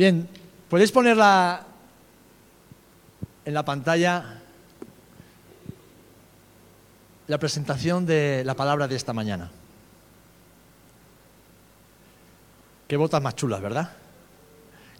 [0.00, 0.26] Bien,
[0.70, 1.66] podéis ponerla
[3.44, 4.40] en la pantalla
[7.26, 9.50] la presentación de la palabra de esta mañana.
[12.88, 13.92] Qué botas más chulas, ¿verdad?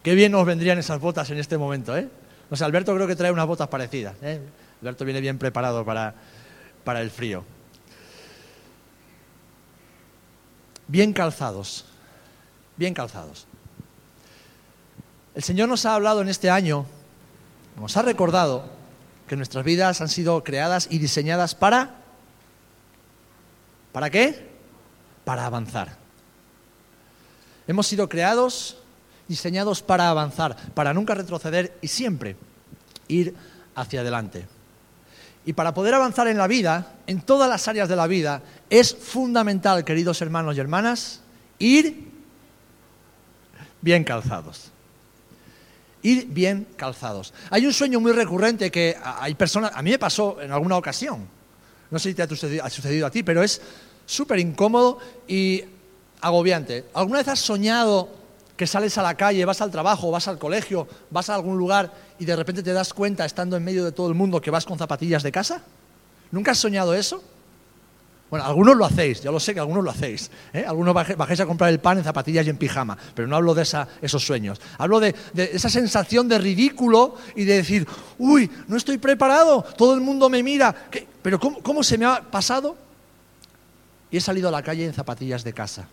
[0.03, 2.07] Qué bien nos vendrían esas botas en este momento, ¿eh?
[2.51, 4.13] O sea, Alberto creo que trae unas botas parecidas.
[4.21, 4.39] ¿eh?
[4.83, 6.13] Alberto viene bien preparado para,
[6.83, 7.43] para el frío.
[10.87, 11.85] Bien calzados,
[12.77, 13.47] bien calzados.
[15.33, 16.85] El Señor nos ha hablado en este año,
[17.79, 18.65] nos ha recordado
[19.27, 21.95] que nuestras vidas han sido creadas y diseñadas para...
[23.93, 24.49] ¿Para qué?
[25.23, 25.97] Para avanzar.
[27.67, 28.77] Hemos sido creados,
[29.27, 32.35] diseñados para avanzar, para nunca retroceder y siempre
[33.07, 33.33] ir
[33.75, 34.47] hacia adelante.
[35.45, 38.93] Y para poder avanzar en la vida, en todas las áreas de la vida, es
[38.93, 41.21] fundamental, queridos hermanos y hermanas,
[41.57, 42.11] ir
[43.81, 44.70] bien calzados
[46.03, 47.33] ir bien calzados.
[47.49, 51.27] Hay un sueño muy recurrente que hay personas, a mí me pasó en alguna ocasión,
[51.89, 53.61] no sé si te ha sucedido, a ti, pero es
[54.05, 55.63] súper incómodo y
[56.21, 56.85] agobiante.
[56.93, 58.09] ¿Alguna vez has soñado
[58.55, 61.91] que sales a la calle, vas al trabajo, vas al colegio, vas a algún lugar
[62.19, 64.65] y de repente te das cuenta, estando en medio de todo el mundo, que vas
[64.65, 65.63] con zapatillas de casa?
[66.31, 67.23] ¿Nunca has soñado eso?
[68.31, 70.31] Bueno, algunos lo hacéis, ya lo sé que algunos lo hacéis.
[70.53, 70.63] ¿eh?
[70.65, 73.63] Algunos bajéis a comprar el pan en zapatillas y en pijama, pero no hablo de
[74.01, 74.61] esos sueños.
[74.77, 77.85] Hablo de, esa sensación de ridículo y de decir,
[78.19, 80.73] uy, no estoy preparado, todo el mundo me mira,
[81.21, 82.77] pero ¿cómo, se me ha pasado?
[84.09, 85.89] Y he salido a la calle en zapatillas de casa.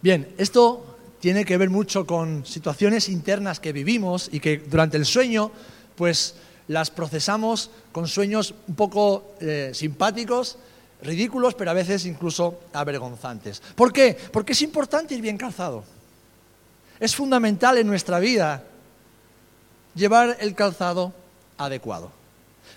[0.00, 5.04] Bien, esto tiene que ver mucho con situaciones internas que vivimos y que durante el
[5.04, 5.52] sueño,
[5.96, 6.34] pues
[6.68, 10.58] las procesamos con sueños un poco eh, simpáticos,
[11.02, 13.62] ridículos, pero a veces incluso avergonzantes.
[13.74, 14.16] ¿Por qué?
[14.32, 15.84] Porque es importante ir bien calzado.
[16.98, 18.64] Es fundamental en nuestra vida
[19.94, 21.12] llevar el calzado
[21.58, 22.10] adecuado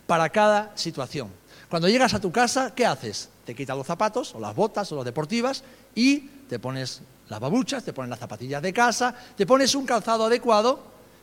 [0.06, 1.29] para cada situación.
[1.69, 3.29] Cuando llegas a tu casa, ¿qué haces?
[3.45, 5.63] Te quitas los zapatos o las botas o las deportivas
[5.95, 6.19] y
[6.50, 10.79] te pones las babuchas, te pones las zapatillas de casa, te pones un calzado adecuado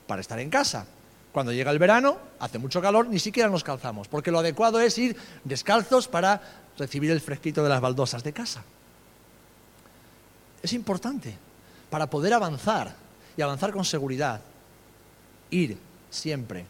[0.06, 0.86] para estar en casa.
[1.36, 4.96] Cuando llega el verano, hace mucho calor, ni siquiera nos calzamos, porque lo adecuado es
[4.96, 5.14] ir
[5.44, 6.40] descalzos para
[6.78, 8.64] recibir el fresquito de las baldosas de casa.
[10.62, 11.36] Es importante
[11.90, 12.94] para poder avanzar
[13.36, 14.40] y avanzar con seguridad,
[15.50, 15.76] ir
[16.08, 16.64] siempre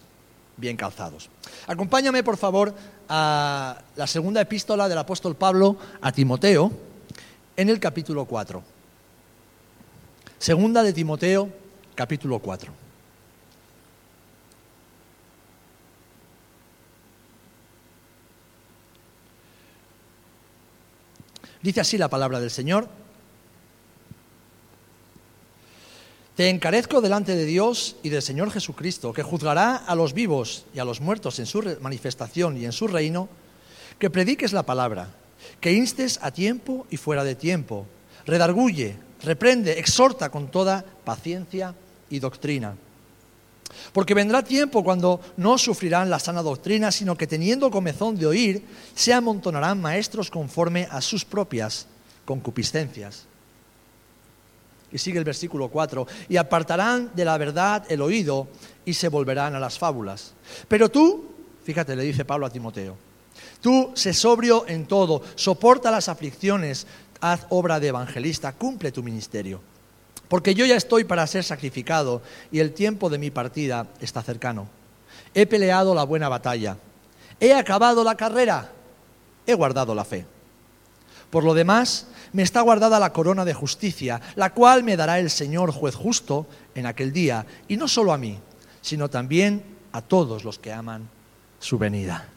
[0.57, 1.31] bien calzados.
[1.69, 2.75] Acompáñame, por favor,
[3.09, 6.73] a la segunda epístola del apóstol Pablo a Timoteo,
[7.57, 8.61] en el capítulo 4.
[10.41, 11.49] Segunda de Timoteo,
[11.95, 12.86] capítulo 4.
[21.63, 22.89] Dice así la palabra del Señor.
[26.37, 30.79] Te encarezco delante de Dios y del Señor Jesucristo, que juzgará a los vivos y
[30.79, 33.29] a los muertos en su manifestación y en su reino,
[33.99, 35.09] que prediques la palabra,
[35.61, 37.87] que instes a tiempo y fuera de tiempo,
[38.27, 41.75] redarguye, reprende, exhorta con toda paciencia
[42.11, 42.77] y doctrina.
[43.93, 48.65] Porque vendrá tiempo cuando no sufrirán la sana doctrina, sino que teniendo comezón de oír,
[48.95, 51.87] se amontonarán maestros conforme a sus propias
[52.25, 53.25] concupiscencias.
[54.93, 58.49] Y sigue el versículo 4, y apartarán de la verdad el oído
[58.85, 60.33] y se volverán a las fábulas.
[60.69, 61.27] Pero tú,
[61.65, 62.97] fíjate, le dice Pablo a Timoteo,
[63.61, 66.87] tú sé sobrio en todo, soporta las aflicciones,
[67.21, 69.61] haz obra de evangelista, cumple tu ministerio.
[70.29, 74.69] Porque yo ya estoy para ser sacrificado y el tiempo de mi partida está cercano.
[75.35, 76.77] He peleado la buena batalla,
[77.39, 78.73] he acabado la carrera,
[79.47, 80.27] he guardado la fe.
[81.31, 85.31] Por lo demás, me está guardada la corona de justicia, la cual me dará el
[85.31, 88.39] Señor juez justo en aquel día, y no solo a mí,
[88.81, 89.63] sino también
[89.93, 91.09] a todos los que aman
[91.59, 92.29] su venida.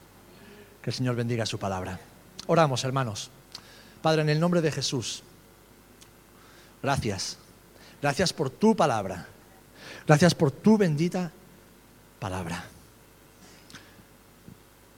[0.81, 1.99] Que el Señor bendiga su palabra.
[2.47, 3.29] Oramos, hermanos.
[4.01, 5.23] Padre, en el nombre de Jesús,
[6.81, 7.37] gracias
[8.01, 9.27] Gracias por tu palabra.
[10.07, 11.31] Gracias por tu bendita
[12.19, 12.65] palabra.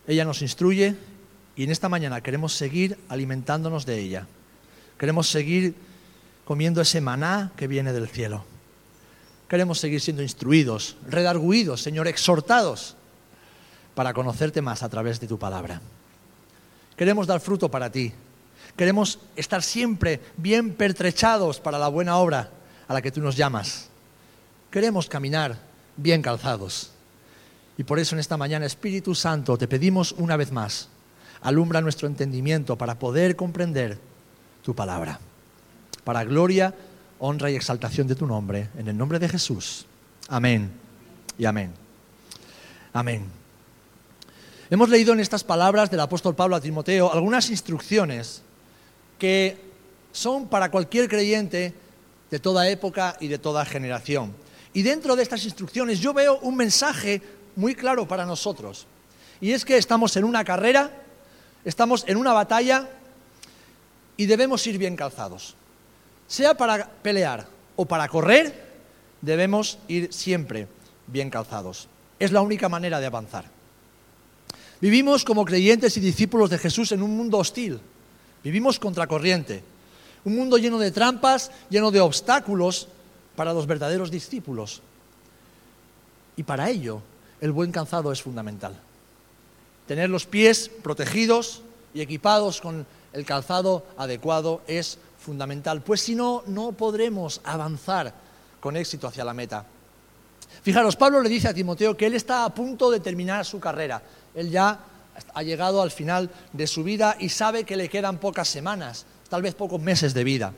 [0.07, 0.95] Ella nos instruye
[1.55, 4.27] y en esta mañana queremos seguir alimentándonos de ella.
[4.97, 5.75] Queremos seguir
[6.45, 8.45] comiendo ese maná que viene del cielo.
[9.47, 12.95] Queremos seguir siendo instruidos, redarguidos, Señor, exhortados
[13.95, 15.81] para conocerte más a través de tu palabra.
[16.95, 18.13] Queremos dar fruto para ti.
[18.77, 22.49] Queremos estar siempre bien pertrechados para la buena obra
[22.91, 23.87] a la que tú nos llamas.
[24.69, 25.57] Queremos caminar
[25.95, 26.91] bien calzados.
[27.77, 30.89] Y por eso en esta mañana, Espíritu Santo, te pedimos una vez más,
[31.41, 33.97] alumbra nuestro entendimiento para poder comprender
[34.61, 35.19] tu palabra,
[36.03, 36.75] para gloria,
[37.19, 39.85] honra y exaltación de tu nombre, en el nombre de Jesús.
[40.27, 40.69] Amén
[41.37, 41.71] y amén.
[42.91, 43.25] Amén.
[44.69, 48.41] Hemos leído en estas palabras del apóstol Pablo a Timoteo algunas instrucciones
[49.17, 49.57] que
[50.11, 51.73] son para cualquier creyente
[52.31, 54.33] de toda época y de toda generación.
[54.73, 57.21] Y dentro de estas instrucciones yo veo un mensaje
[57.55, 58.87] muy claro para nosotros.
[59.41, 60.91] Y es que estamos en una carrera,
[61.65, 62.89] estamos en una batalla
[64.15, 65.55] y debemos ir bien calzados.
[66.27, 68.71] Sea para pelear o para correr,
[69.21, 70.67] debemos ir siempre
[71.07, 71.89] bien calzados.
[72.17, 73.45] Es la única manera de avanzar.
[74.79, 77.79] Vivimos como creyentes y discípulos de Jesús en un mundo hostil.
[78.43, 79.63] Vivimos contracorriente.
[80.23, 82.87] Un mundo lleno de trampas, lleno de obstáculos
[83.35, 84.81] para los verdaderos discípulos.
[86.35, 87.01] Y para ello,
[87.39, 88.79] el buen calzado es fundamental.
[89.87, 91.61] Tener los pies protegidos
[91.93, 98.13] y equipados con el calzado adecuado es fundamental, pues si no, no podremos avanzar
[98.59, 99.65] con éxito hacia la meta.
[100.63, 104.01] Fijaros, Pablo le dice a Timoteo que él está a punto de terminar su carrera.
[104.35, 104.79] Él ya
[105.33, 109.41] ha llegado al final de su vida y sabe que le quedan pocas semanas, tal
[109.41, 110.53] vez pocos meses de vida.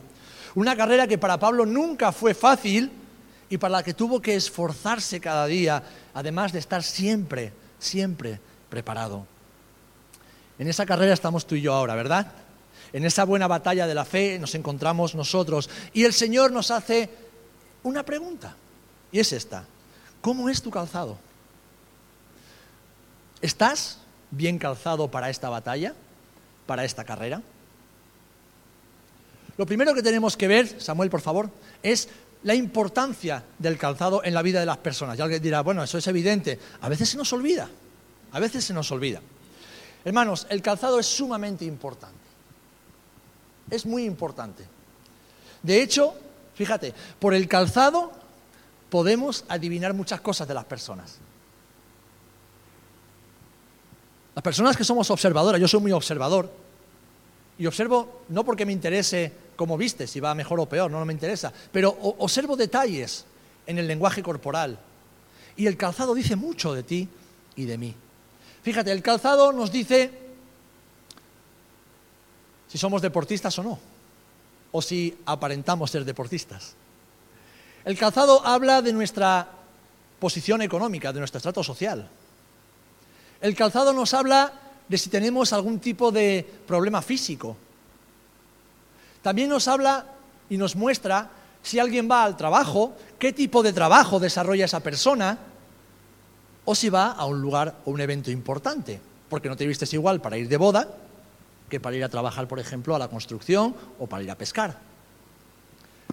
[0.55, 2.91] Una carrera que para Pablo nunca fue fácil
[3.47, 5.83] y para la que tuvo que esforzarse cada día,
[6.15, 8.39] además de estar siempre, siempre
[8.69, 9.27] preparado.
[10.57, 12.31] En esa carrera estamos tú y yo ahora, ¿verdad?
[12.93, 17.11] En esa buena batalla de la fe nos encontramos nosotros y el Señor nos hace
[17.83, 18.55] una pregunta
[19.11, 19.65] y es esta.
[20.19, 21.19] ¿Cómo es tu calzado?
[23.39, 23.99] ¿Estás
[24.31, 25.93] bien calzado para esta batalla?
[26.65, 27.43] ¿Para esta carrera?
[29.57, 31.49] Lo primero que tenemos que ver, Samuel, por favor,
[31.81, 32.09] es
[32.43, 35.17] la importancia del calzado en la vida de las personas.
[35.17, 36.59] Y alguien dirá, bueno, eso es evidente.
[36.81, 37.69] A veces se nos olvida.
[38.31, 39.21] A veces se nos olvida.
[40.03, 42.17] Hermanos, el calzado es sumamente importante.
[43.69, 44.65] Es muy importante.
[45.61, 46.13] De hecho,
[46.55, 48.11] fíjate, por el calzado
[48.89, 51.19] podemos adivinar muchas cosas de las personas.
[54.35, 56.51] Las personas que somos observadoras, yo soy muy observador,
[57.57, 59.31] y observo no porque me interese
[59.63, 63.23] cómo viste, si va mejor o peor, no, me interesa, pero observo detalles
[63.65, 64.77] en el lenguaje corporal.
[65.55, 67.07] Y el calzado dice mucho de ti
[67.55, 67.95] y de mí.
[68.61, 70.11] Fíjate, el calzado nos dice
[72.67, 73.79] si somos deportistas o no,
[74.73, 76.75] o si aparentamos ser deportistas.
[77.85, 79.47] El calzado habla de nuestra
[80.19, 82.09] posición económica, de nuestro estrato social.
[83.39, 84.51] El calzado nos habla
[84.89, 87.55] de si tenemos algún tipo de problema físico.
[89.23, 90.05] También nos habla
[90.49, 91.31] y nos muestra
[91.63, 95.39] si alguien va al trabajo, qué tipo de trabajo desarrolla esa persona,
[96.65, 98.99] o si va a un lugar o un evento importante,
[99.29, 100.87] porque no te vistes igual para ir de boda
[101.69, 104.77] que para ir a trabajar, por ejemplo, a la construcción o para ir a pescar.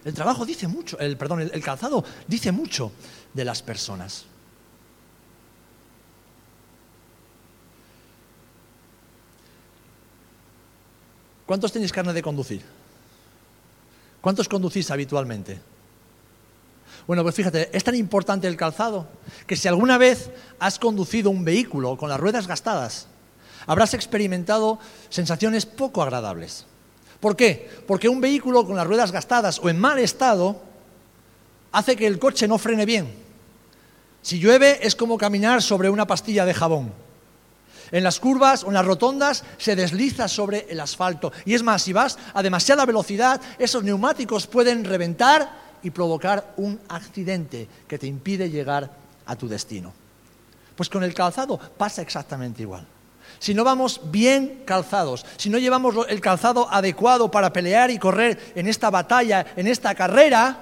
[0.04, 2.92] El trabajo dice mucho, el, perdón, el, calzado dice mucho
[3.34, 4.24] de las personas.
[11.44, 12.79] ¿Cuántos tenéis carne de conducir?
[14.20, 15.60] ¿Cuántos conducís habitualmente?
[17.06, 19.08] Bueno, pues fíjate, es tan importante el calzado
[19.46, 23.08] que si alguna vez has conducido un vehículo con las ruedas gastadas,
[23.66, 24.78] habrás experimentado
[25.08, 26.66] sensaciones poco agradables.
[27.18, 27.68] ¿Por qué?
[27.86, 30.60] Porque un vehículo con las ruedas gastadas o en mal estado
[31.72, 33.12] hace que el coche no frene bien.
[34.22, 36.92] Si llueve es como caminar sobre una pastilla de jabón.
[37.92, 41.32] En las curvas o en las rotondas se desliza sobre el asfalto.
[41.44, 45.50] Y es más, si vas a demasiada velocidad, esos neumáticos pueden reventar
[45.82, 48.90] y provocar un accidente que te impide llegar
[49.26, 49.92] a tu destino.
[50.76, 52.86] Pues con el calzado pasa exactamente igual.
[53.38, 58.52] Si no vamos bien calzados, si no llevamos el calzado adecuado para pelear y correr
[58.54, 60.58] en esta batalla, en esta carrera,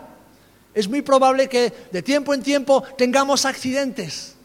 [0.75, 4.37] es muy probable que de tiempo en tiempo tengamos accidentes,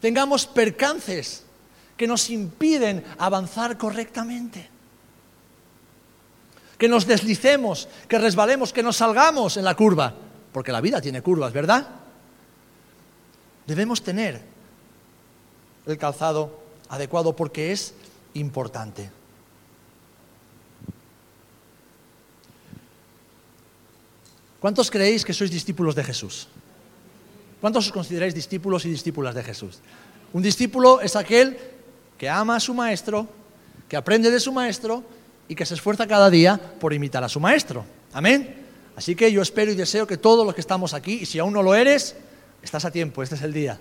[0.00, 1.44] tengamos percances
[1.98, 4.78] que nos impiden avanzar correctamente
[6.78, 10.14] que nos deslicemos, que resbalemos, que nos salgamos en la curva,
[10.52, 11.88] porque la vida tiene curvas, ¿verdad?
[13.66, 14.40] Debemos tener
[15.86, 17.94] el calzado adecuado porque es
[18.34, 19.10] importante.
[24.60, 26.48] ¿Cuántos creéis que sois discípulos de Jesús?
[27.60, 29.80] ¿Cuántos os consideráis discípulos y discípulas de Jesús?
[30.32, 31.58] Un discípulo es aquel
[32.18, 33.28] que ama a su maestro,
[33.88, 35.04] que aprende de su maestro
[35.48, 37.84] y que se esfuerza cada día por imitar a su maestro.
[38.12, 38.66] Amén.
[38.96, 41.52] Así que yo espero y deseo que todos los que estamos aquí, y si aún
[41.52, 42.16] no lo eres,
[42.62, 43.78] estás a tiempo, este es el día.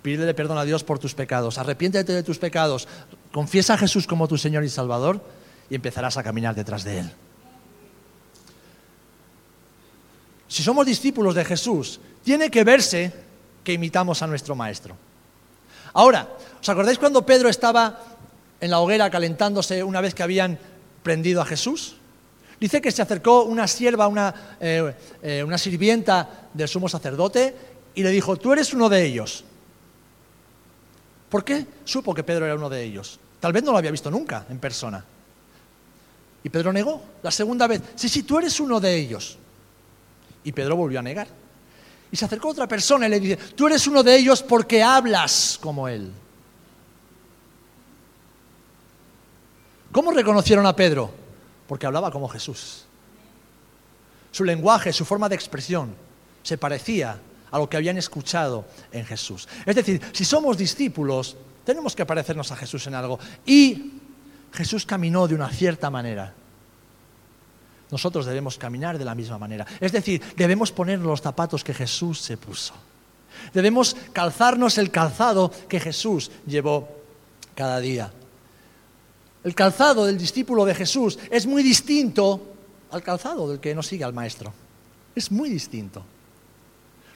[0.00, 2.88] Pídele perdón a Dios por tus pecados, arrepiéntete de tus pecados,
[3.30, 5.22] confiesa a Jesús como tu Señor y Salvador
[5.70, 7.12] y empezarás a caminar detrás de Él.
[10.52, 13.10] si somos discípulos de Jesús, tiene que verse
[13.64, 14.94] que imitamos a nuestro Maestro.
[15.94, 16.28] Ahora,
[16.62, 17.98] ¿os acordáis cuando Pedro estaba
[18.60, 20.58] en la hoguera calentándose una vez que habían
[21.02, 21.96] prendido a Jesús?
[22.60, 27.56] Dice que se acercó una sierva, una, eh, eh, una sirvienta del sumo sacerdote
[27.92, 29.44] y le dijo, tú eres uno de ellos.
[31.28, 33.18] ¿Por qué supo que Pedro era uno de ellos?
[33.40, 35.04] Tal vez no lo había visto nunca en persona.
[36.44, 39.36] Y Pedro negó la segunda vez, sí, sí, tú eres uno de ellos.
[40.44, 41.26] Y Pedro volvió a negar.
[42.12, 45.58] Y se acercó otra persona y le dice, tú eres uno de ellos porque hablas
[45.60, 46.12] como él.
[49.92, 51.10] ¿Cómo reconocieron a Pedro?
[51.68, 52.86] Porque hablaba como Jesús.
[54.30, 55.94] Su lenguaje, su forma de expresión
[56.42, 57.18] se parecía
[57.50, 59.46] a lo que habían escuchado en Jesús.
[59.66, 63.18] Es decir, si somos discípulos, tenemos que parecernos a Jesús en algo.
[63.44, 63.92] Y
[64.52, 66.32] Jesús caminó de una cierta manera.
[67.90, 69.66] Nosotros debemos caminar de la misma manera.
[69.78, 72.72] Es decir, debemos poner los zapatos que Jesús se puso.
[73.52, 76.88] Debemos calzarnos el calzado que Jesús llevó
[77.54, 78.10] cada día.
[79.44, 82.40] El calzado del discípulo de Jesús es muy distinto
[82.90, 84.52] al calzado del que no sigue al Maestro.
[85.14, 86.04] Es muy distinto.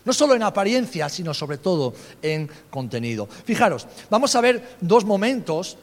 [0.04, 3.28] No solo en apariencia, sino sobre todo en contenido.
[3.45, 5.76] Fijaros, vamos a ver dos momentos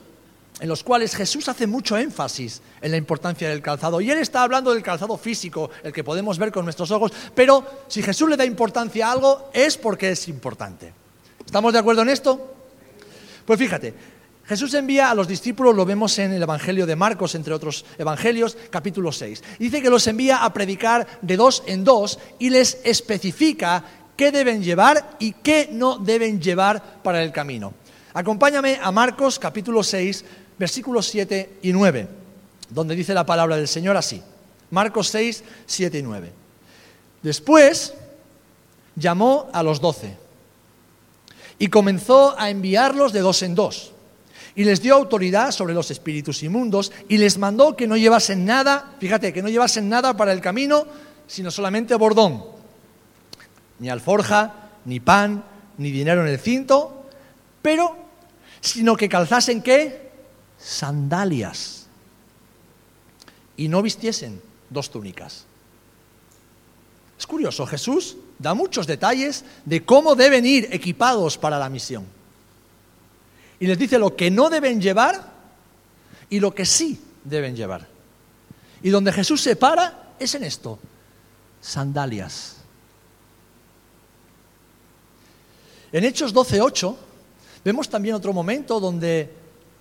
[0.59, 3.99] en los cuales Jesús hace mucho énfasis en la importancia del calzado.
[4.01, 7.65] Y él está hablando del calzado físico, el que podemos ver con nuestros ojos, pero
[7.87, 10.93] si Jesús le da importancia a algo es porque es importante.
[11.45, 12.53] ¿Estamos de acuerdo en esto?
[13.45, 13.93] Pues fíjate,
[14.45, 18.57] Jesús envía a los discípulos, lo vemos en el Evangelio de Marcos, entre otros evangelios,
[18.69, 19.41] capítulo 6.
[19.57, 23.85] Dice que los envía a predicar de dos en dos y les especifica
[24.17, 27.73] qué deben llevar y qué no deben llevar para el camino.
[28.13, 30.25] Acompáñame a Marcos capítulo 6,
[30.59, 32.07] versículos 7 y 9,
[32.69, 34.21] donde dice la palabra del Señor así.
[34.71, 36.31] Marcos 6, 7 y 9.
[37.21, 37.93] Después
[38.97, 40.17] llamó a los doce
[41.57, 43.92] y comenzó a enviarlos de dos en dos
[44.55, 48.93] y les dio autoridad sobre los espíritus inmundos y les mandó que no llevasen nada,
[48.99, 50.85] fíjate, que no llevasen nada para el camino,
[51.27, 52.43] sino solamente bordón,
[53.79, 55.43] ni alforja, ni pan,
[55.77, 57.07] ni dinero en el cinto,
[57.61, 57.95] pero,
[58.61, 60.11] sino que calzasen qué?
[60.57, 61.87] Sandalias.
[63.57, 65.45] Y no vistiesen dos túnicas.
[67.17, 72.05] Es curioso, Jesús da muchos detalles de cómo deben ir equipados para la misión
[73.59, 75.31] y les dice lo que no deben llevar
[76.29, 77.87] y lo que sí deben llevar.
[78.81, 80.79] Y donde Jesús se para es en esto,
[81.61, 82.57] sandalias.
[85.91, 86.95] En Hechos 12.8
[87.63, 89.31] vemos también otro momento donde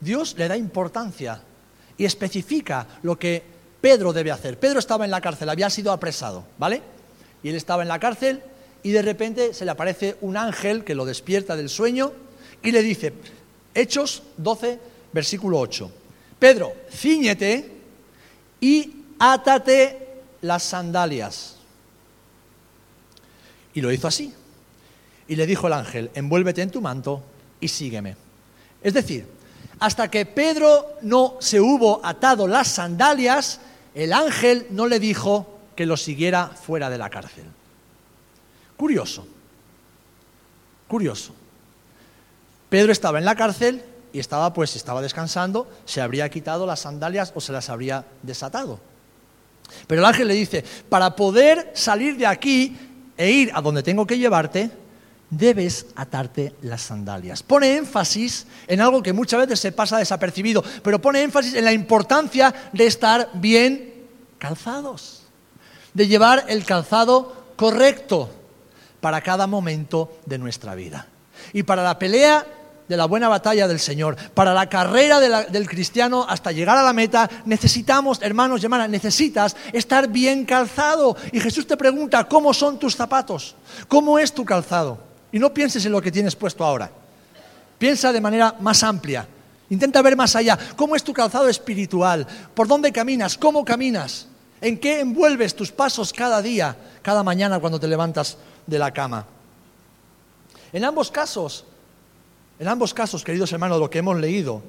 [0.00, 1.43] Dios le da importancia
[1.97, 3.43] y especifica lo que
[3.81, 4.59] Pedro debe hacer.
[4.59, 6.83] Pedro estaba en la cárcel, había sido apresado, ¿vale?
[7.43, 8.43] Y él estaba en la cárcel
[8.83, 12.12] y de repente se le aparece un ángel que lo despierta del sueño
[12.62, 13.12] y le dice,
[13.75, 14.79] Hechos 12,
[15.12, 15.91] versículo 8.
[16.38, 17.71] Pedro, ciñete
[18.61, 21.57] y átate las sandalias.
[23.75, 24.33] Y lo hizo así.
[25.29, 27.23] Y le dijo el ángel, envuélvete en tu manto
[27.61, 28.17] y sígueme.
[28.83, 29.26] Es decir,
[29.79, 33.61] hasta que Pedro no se hubo atado las sandalias,
[33.95, 37.45] el ángel no le dijo que lo siguiera fuera de la cárcel.
[38.76, 39.26] Curioso,
[40.88, 41.35] curioso.
[42.73, 43.83] Pedro estaba en la cárcel
[44.14, 48.81] y estaba pues estaba descansando, se habría quitado las sandalias o se las habría desatado.
[49.87, 52.75] Pero el ángel le dice, para poder salir de aquí
[53.19, 54.71] e ir a donde tengo que llevarte,
[55.29, 57.43] debes atarte las sandalias.
[57.43, 61.75] Pone énfasis en algo que muchas veces se pasa desapercibido, pero pone énfasis en la
[61.75, 63.93] importancia de estar bien
[64.38, 65.25] calzados,
[65.93, 68.31] de llevar el calzado correcto
[69.02, 71.09] para cada momento de nuestra vida.
[71.52, 72.47] Y para la pelea
[72.89, 76.93] de la buena batalla del Señor, para la carrera del cristiano hasta llegar a la
[76.93, 81.17] meta, necesitamos, hermanos y hermanas, necesitas estar bien calzado.
[81.33, 83.55] Y Jesús te pregunta, ¿cómo son tus zapatos?
[83.89, 84.99] ¿Cómo es tu calzado?
[85.31, 86.91] Y no pienses en lo que tienes puesto ahora.
[87.79, 89.27] Piensa de manera más amplia.
[89.71, 90.59] Intenta ver más allá.
[90.77, 92.27] ¿Cómo es tu calzado espiritual?
[92.55, 93.39] ¿Por dónde caminas?
[93.39, 94.27] ¿Cómo caminas?
[94.61, 98.37] ¿En qué envuelves tus pasos cada día, cada mañana cuando te levantas
[98.67, 99.27] de la cama?
[100.73, 101.65] En ambos casos,
[102.62, 104.62] en ambos casos, queridos hermanos, lo que hemos leído,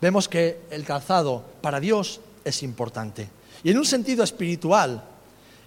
[0.00, 3.28] vemos que el calzado para Dios es importante.
[3.64, 5.02] Y en un sentido espiritual,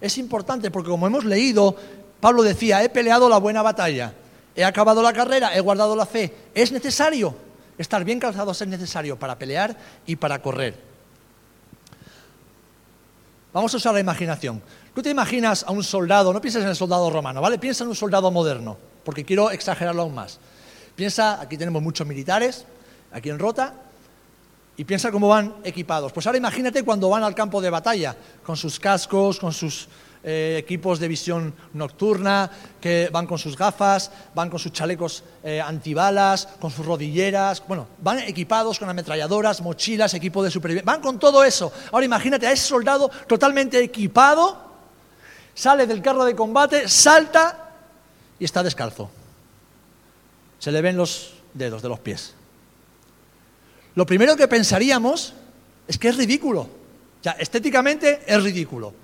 [0.00, 1.76] es importante porque como hemos leído,
[2.18, 4.14] Pablo decía, he peleado la buena batalla,
[4.56, 6.34] he acabado la carrera, he guardado la fe.
[6.54, 7.36] Es necesario,
[7.76, 10.80] estar bien calzado es necesario para pelear y para correr.
[13.52, 14.62] Vamos a usar la imaginación.
[14.94, 17.58] Tú te imaginas a un soldado, no pienses en el soldado romano, ¿vale?
[17.58, 20.40] Piensa en un soldado moderno, porque quiero exagerarlo aún más.
[20.94, 22.64] Piensa, aquí tenemos muchos militares,
[23.12, 23.74] aquí en Rota,
[24.76, 26.12] y piensa cómo van equipados.
[26.12, 29.88] Pues ahora imagínate cuando van al campo de batalla, con sus cascos, con sus
[30.22, 35.60] eh, equipos de visión nocturna, que van con sus gafas, van con sus chalecos eh,
[35.60, 41.18] antibalas, con sus rodilleras, bueno, van equipados con ametralladoras, mochilas, equipo de supervivencia, van con
[41.18, 41.72] todo eso.
[41.92, 44.58] Ahora imagínate a ese soldado totalmente equipado,
[45.54, 47.72] sale del carro de combate, salta
[48.38, 49.10] y está descalzo.
[50.64, 52.32] Se le ven los dedos de los pies.
[53.96, 55.34] Lo primero que pensaríamos
[55.86, 56.70] es que es ridículo.
[57.22, 58.94] Ya, estéticamente es ridículo.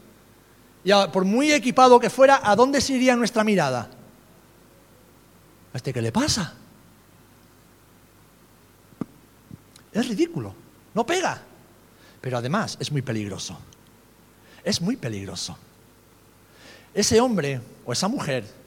[0.84, 3.90] Ya, por muy equipado que fuera, ¿a dónde se iría nuestra mirada?
[5.74, 6.54] ¿A este qué le pasa?
[9.92, 10.54] Es ridículo,
[10.94, 11.42] no pega.
[12.22, 13.58] Pero además es muy peligroso.
[14.64, 15.58] Es muy peligroso.
[16.94, 18.59] Ese hombre o esa mujer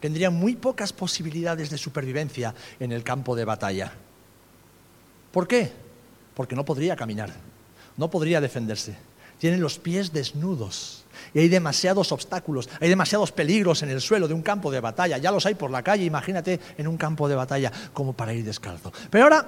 [0.00, 3.92] tendría muy pocas posibilidades de supervivencia en el campo de batalla.
[5.32, 5.72] ¿Por qué?
[6.34, 7.32] Porque no podría caminar,
[7.96, 8.96] no podría defenderse.
[9.38, 14.34] Tienen los pies desnudos y hay demasiados obstáculos, hay demasiados peligros en el suelo de
[14.34, 15.18] un campo de batalla.
[15.18, 18.44] Ya los hay por la calle, imagínate en un campo de batalla como para ir
[18.44, 18.92] descalzo.
[19.10, 19.46] Pero ahora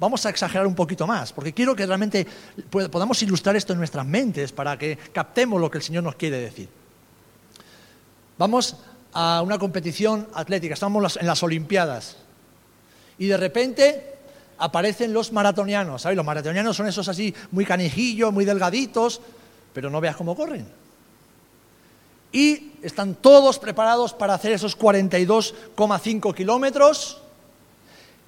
[0.00, 2.26] vamos a exagerar un poquito más, porque quiero que realmente
[2.70, 6.38] podamos ilustrar esto en nuestras mentes para que captemos lo que el Señor nos quiere
[6.38, 6.68] decir.
[8.38, 8.76] Vamos
[9.12, 12.16] a una competición atlética, estamos en las Olimpiadas,
[13.18, 14.14] y de repente
[14.58, 16.02] aparecen los maratonianos.
[16.02, 16.16] ¿sabes?
[16.16, 19.20] Los maratonianos son esos así muy canijillos, muy delgaditos,
[19.72, 20.66] pero no veas cómo corren.
[22.32, 27.22] Y están todos preparados para hacer esos 42,5 kilómetros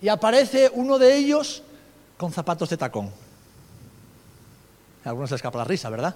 [0.01, 1.63] y aparece uno de ellos
[2.17, 3.11] con zapatos de tacón.
[5.05, 6.15] A algunos se escapa la risa, ¿verdad?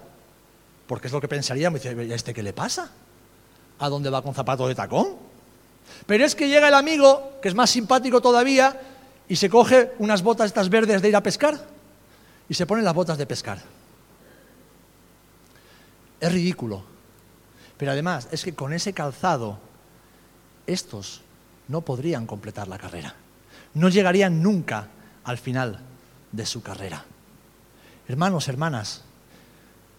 [0.87, 2.91] Porque es lo que pensaríamos, ¿y este qué le pasa?
[3.79, 5.17] ¿A dónde va con zapatos de tacón?
[6.07, 8.81] Pero es que llega el amigo, que es más simpático todavía,
[9.29, 11.59] y se coge unas botas estas verdes de ir a pescar
[12.49, 13.59] y se pone las botas de pescar.
[16.21, 16.85] Es ridículo.
[17.77, 19.59] Pero además es que con ese calzado
[20.67, 21.23] estos
[21.69, 23.15] no podrían completar la carrera.
[23.75, 24.89] No llegarían nunca
[25.25, 25.81] al final
[26.31, 27.05] de su carrera.
[28.07, 29.03] Hermanos, hermanas,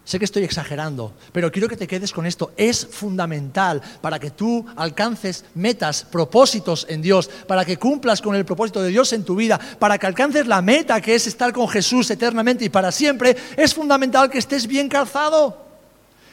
[0.06, 2.52] Sé que estoy exagerando, pero quiero que te quedes con esto.
[2.56, 8.44] Es fundamental para que tú alcances metas, propósitos en Dios, para que cumplas con el
[8.44, 11.66] propósito de Dios en tu vida, para que alcances la meta que es estar con
[11.68, 13.36] Jesús eternamente y para siempre.
[13.56, 15.60] Es fundamental que estés bien calzado,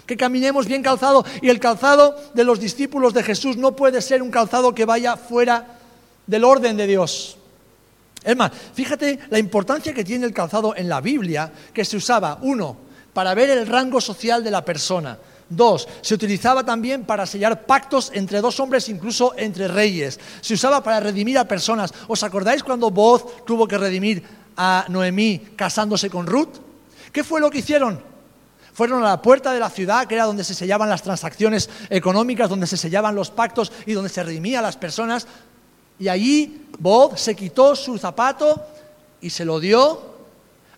[0.05, 1.25] que caminemos bien calzado.
[1.41, 5.17] Y el calzado de los discípulos de Jesús no puede ser un calzado que vaya
[5.17, 5.79] fuera
[6.27, 7.37] del orden de Dios.
[8.23, 12.37] Es más, fíjate la importancia que tiene el calzado en la Biblia, que se usaba,
[12.43, 15.17] uno, para ver el rango social de la persona.
[15.49, 20.19] Dos, se utilizaba también para sellar pactos entre dos hombres, incluso entre reyes.
[20.41, 21.93] Se usaba para redimir a personas.
[22.07, 24.23] ¿Os acordáis cuando Boz tuvo que redimir
[24.57, 26.55] a Noemí casándose con Ruth?
[27.11, 28.01] ¿Qué fue lo que hicieron?
[28.73, 32.49] Fueron a la puerta de la ciudad, que era donde se sellaban las transacciones económicas,
[32.49, 35.27] donde se sellaban los pactos y donde se redimía a las personas.
[35.99, 38.65] Y allí Boz se quitó su zapato
[39.21, 40.12] y se lo dio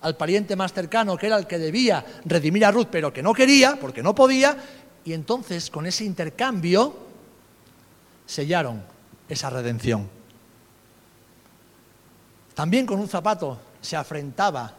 [0.06, 3.34] al pariente más cercano, que era el que debía redimir a Ruth, pero que no
[3.34, 4.56] quería, porque no podía,
[5.04, 6.94] y entonces con ese intercambio
[8.24, 8.84] sellaron
[9.28, 10.08] esa redención.
[12.54, 14.74] También con un zapato se afrentaba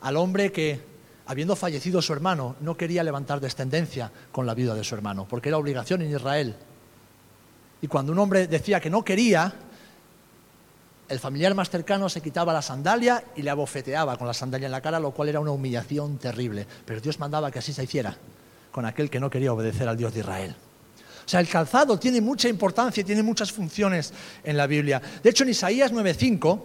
[0.00, 0.80] al hombre que,
[1.26, 5.50] habiendo fallecido su hermano, no quería levantar descendencia con la vida de su hermano, porque
[5.50, 6.56] era obligación en Israel.
[7.82, 9.54] Y cuando un hombre decía que no quería,
[11.08, 14.72] el familiar más cercano se quitaba la sandalia y le abofeteaba con la sandalia en
[14.72, 16.66] la cara, lo cual era una humillación terrible.
[16.84, 18.16] Pero Dios mandaba que así se hiciera
[18.72, 20.56] con aquel que no quería obedecer al Dios de Israel.
[21.24, 24.12] O sea, el calzado tiene mucha importancia y tiene muchas funciones
[24.42, 25.00] en la Biblia.
[25.22, 26.60] De hecho, en Isaías 9:5,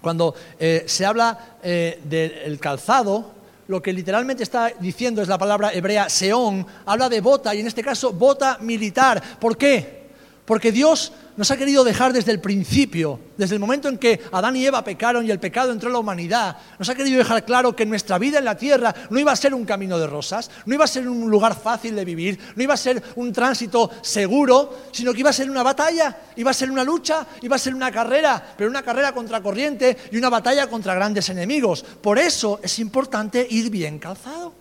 [0.00, 3.32] cuando eh, se habla eh, del calzado,
[3.66, 7.66] lo que literalmente está diciendo es la palabra hebrea seón, habla de bota y en
[7.66, 9.22] este caso bota militar.
[9.40, 10.08] ¿Por qué?
[10.44, 14.56] Porque Dios nos ha querido dejar desde el principio, desde el momento en que Adán
[14.56, 17.76] y Eva pecaron y el pecado entró en la humanidad, nos ha querido dejar claro
[17.76, 20.74] que nuestra vida en la tierra no iba a ser un camino de rosas, no
[20.74, 24.88] iba a ser un lugar fácil de vivir, no iba a ser un tránsito seguro,
[24.90, 27.72] sino que iba a ser una batalla, iba a ser una lucha, iba a ser
[27.72, 31.84] una carrera, pero una carrera contra corriente y una batalla contra grandes enemigos.
[31.84, 34.52] Por eso es importante ir bien calzado.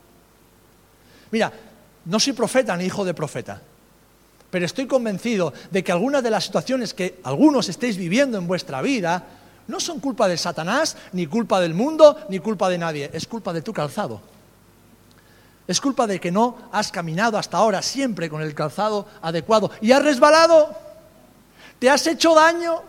[1.32, 1.52] Mira,
[2.06, 3.64] no soy profeta ni hijo de profeta.
[4.58, 8.82] Pero estoy convencido de que algunas de las situaciones que algunos estéis viviendo en vuestra
[8.82, 9.24] vida
[9.68, 13.12] no son culpa de Satanás, ni culpa del mundo, ni culpa de nadie.
[13.14, 14.20] Es culpa de tu calzado.
[15.68, 19.92] Es culpa de que no has caminado hasta ahora siempre con el calzado adecuado y
[19.92, 20.76] has resbalado.
[21.78, 22.82] Te has hecho daño.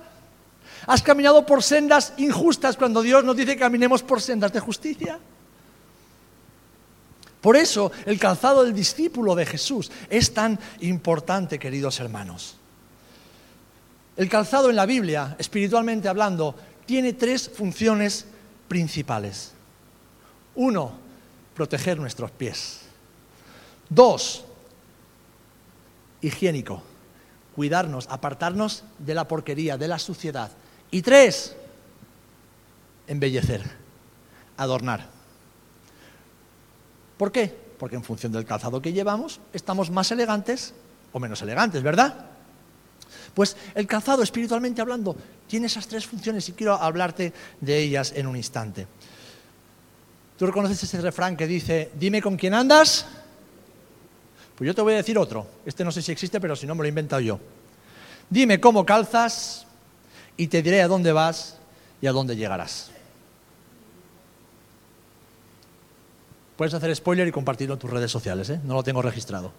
[0.86, 5.18] Has caminado por sendas injustas cuando Dios nos dice que caminemos por sendas de justicia.
[7.40, 12.56] Por eso el calzado del discípulo de Jesús es tan importante, queridos hermanos.
[14.16, 18.26] El calzado en la Biblia, espiritualmente hablando, tiene tres funciones
[18.66, 19.52] principales.
[20.56, 20.92] Uno,
[21.54, 22.80] proteger nuestros pies.
[23.88, 24.44] Dos,
[26.20, 26.82] higiénico,
[27.54, 30.50] cuidarnos, apartarnos de la porquería, de la suciedad.
[30.90, 31.54] Y tres,
[33.06, 33.62] embellecer,
[34.56, 35.17] adornar.
[37.18, 37.54] ¿Por qué?
[37.78, 40.72] Porque en función del calzado que llevamos, estamos más elegantes
[41.12, 42.26] o menos elegantes, ¿verdad?
[43.34, 48.26] Pues el calzado, espiritualmente hablando, tiene esas tres funciones y quiero hablarte de ellas en
[48.26, 48.86] un instante.
[50.38, 53.06] ¿Tú reconoces ese refrán que dice, dime con quién andas?
[54.56, 55.46] Pues yo te voy a decir otro.
[55.66, 57.40] Este no sé si existe, pero si no me lo he inventado yo.
[58.30, 59.66] Dime cómo calzas
[60.36, 61.58] y te diré a dónde vas
[62.00, 62.90] y a dónde llegarás.
[66.58, 68.60] Puedes hacer spoiler y compartirlo en tus redes sociales, ¿eh?
[68.64, 69.52] no lo tengo registrado.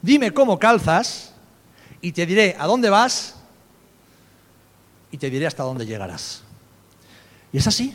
[0.00, 1.32] Dime cómo calzas
[2.00, 3.34] y te diré a dónde vas
[5.10, 6.42] y te diré hasta dónde llegarás.
[7.52, 7.92] Y es así,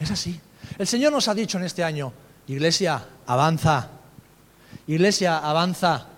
[0.00, 0.40] es así.
[0.76, 2.12] El Señor nos ha dicho en este año,
[2.48, 3.88] iglesia, avanza,
[4.88, 6.08] iglesia, avanza,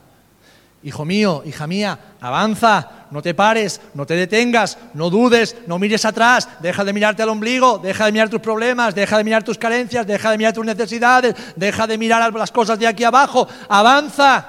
[0.83, 6.05] hijo mío, hija mía, avanza, no te pares, no te detengas, no dudes, no mires
[6.05, 9.59] atrás, deja de mirarte al ombligo, deja de mirar tus problemas, deja de mirar tus
[9.59, 14.47] carencias, deja de mirar tus necesidades, deja de mirar las cosas de aquí abajo, avanza.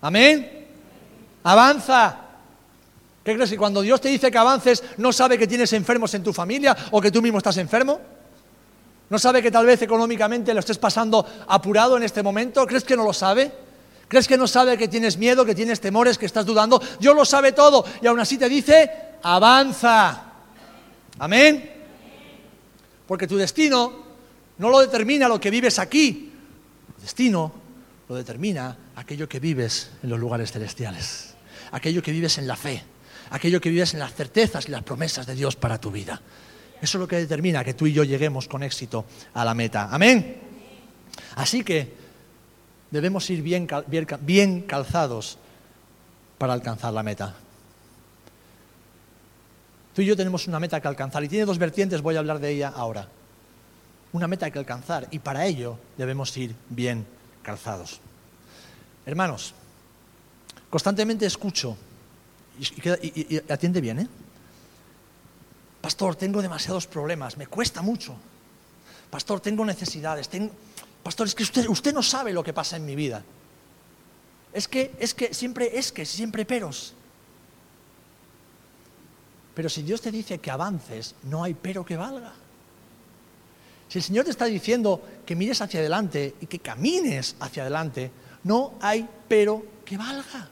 [0.00, 0.66] Amén.
[1.44, 2.16] Avanza.
[3.24, 3.50] ¿Qué crees?
[3.50, 6.76] que cuando Dios te dice que avances, no sabe que tienes enfermos en tu familia
[6.90, 8.00] o que tú mismo estás enfermo?
[9.10, 12.66] ¿No sabe que tal vez económicamente lo estés pasando apurado en este momento?
[12.66, 13.52] ¿Crees que no lo sabe?
[14.12, 16.78] ¿Crees que no sabe que tienes miedo, que tienes temores, que estás dudando?
[17.00, 18.90] Dios lo sabe todo y aún así te dice,
[19.22, 20.24] avanza.
[21.18, 21.72] Amén.
[23.06, 24.04] Porque tu destino
[24.58, 26.30] no lo determina lo que vives aquí.
[26.94, 27.54] Tu destino
[28.06, 31.32] lo determina aquello que vives en los lugares celestiales
[31.70, 32.82] aquello que vives en la fe,
[33.30, 36.20] aquello que vives en las certezas y las promesas de Dios para tu vida.
[36.82, 39.88] Eso es lo que determina que tú y yo lleguemos con éxito a la meta.
[39.90, 40.36] Amén.
[41.36, 42.01] Así que
[42.92, 45.38] debemos ir bien, calzados
[46.38, 47.34] para alcanzar la meta.
[49.94, 52.38] Tú y yo tenemos una meta que alcanzar y tiene dos vertientes, voy a hablar
[52.38, 53.08] de ella ahora.
[54.12, 57.04] Una meta que alcanzar y para ello debemos ir bien
[57.42, 58.00] calzados.
[59.04, 59.54] Hermanos,
[60.72, 61.76] Constantemente escucho,
[62.58, 64.08] y, atiende bien, ¿eh?
[65.82, 68.16] Pastor, tengo demasiados problemas, me cuesta mucho.
[69.10, 70.30] Pastor, tengo necesidades.
[71.02, 73.22] Pastor, es que usted, no sabe lo que pasa en mi vida.
[74.52, 76.94] Es que, es que, siempre es que, siempre peros.
[79.54, 82.32] Pero si Dios te dice que avances, no hay pero que valga.
[83.88, 88.10] Si el Señor te está diciendo que mires hacia adelante y que camines hacia adelante,
[88.44, 90.48] no hay pero que valga.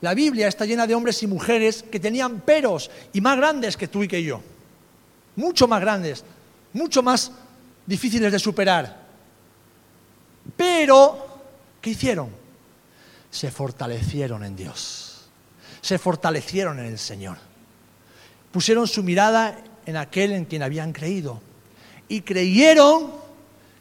[0.00, 3.88] La Biblia está llena de hombres y mujeres que tenían peros y más grandes que
[3.88, 4.40] tú y que yo.
[5.36, 6.24] Mucho más grandes,
[6.72, 7.30] mucho más
[7.86, 8.99] difíciles de superar.
[10.56, 11.40] Pero,
[11.80, 12.30] ¿qué hicieron?
[13.30, 15.28] Se fortalecieron en Dios.
[15.80, 17.38] Se fortalecieron en el Señor.
[18.52, 21.40] Pusieron su mirada en aquel en quien habían creído.
[22.08, 23.12] Y creyeron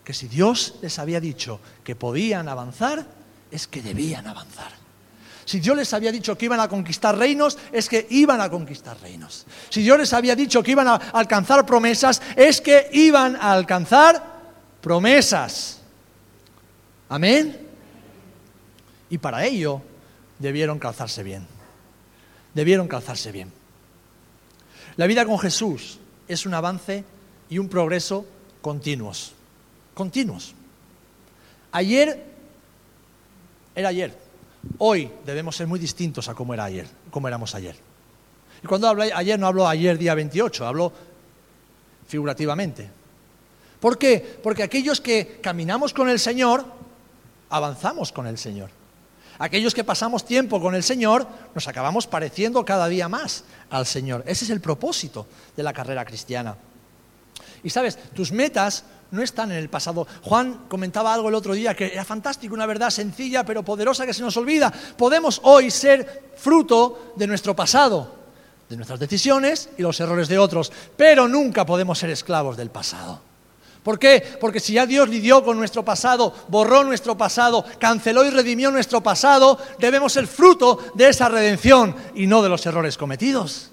[0.04, 3.06] que si Dios les había dicho que podían avanzar,
[3.52, 4.72] es que debían avanzar.
[5.46, 9.00] Si Dios les había dicho que iban a conquistar reinos, es que iban a conquistar
[9.02, 9.48] reinos.
[9.70, 14.24] Si Dios les había dicho que iban a alcanzar promesas, es que iban a alcanzar
[14.80, 15.79] promesas.
[17.10, 17.68] Amén.
[19.10, 19.82] Y para ello
[20.38, 21.46] debieron calzarse bien.
[22.54, 23.52] Debieron calzarse bien.
[24.96, 27.04] La vida con Jesús es un avance
[27.50, 28.26] y un progreso
[28.62, 29.34] continuos.
[29.94, 30.54] Continuos.
[31.72, 32.24] Ayer
[33.76, 34.18] era ayer.
[34.78, 37.76] Hoy debemos ser muy distintos a cómo era ayer, cómo éramos ayer.
[38.64, 40.92] Y cuando hablo ayer no hablo ayer día 28, hablo
[42.08, 42.90] figurativamente.
[43.80, 44.40] ¿Por qué?
[44.44, 46.66] Porque aquellos que caminamos con el Señor,
[47.50, 48.70] avanzamos con el Señor.
[49.40, 54.24] Aquellos que pasamos tiempo con el Señor, nos acabamos pareciendo cada día más al Señor.
[54.28, 56.58] Ese es el propósito de la carrera cristiana.
[57.64, 60.06] Y sabes, tus metas no están en el pasado.
[60.24, 64.14] Juan comentaba algo el otro día que era fantástico, una verdad sencilla pero poderosa que
[64.14, 64.72] se nos olvida.
[64.98, 68.16] Podemos hoy ser fruto de nuestro pasado,
[68.68, 73.29] de nuestras decisiones y los errores de otros, pero nunca podemos ser esclavos del pasado.
[73.84, 74.22] ¿Por qué?
[74.40, 79.02] Porque si ya Dios lidió con nuestro pasado, borró nuestro pasado, canceló y redimió nuestro
[79.02, 83.72] pasado, debemos ser fruto de esa redención y no de los errores cometidos.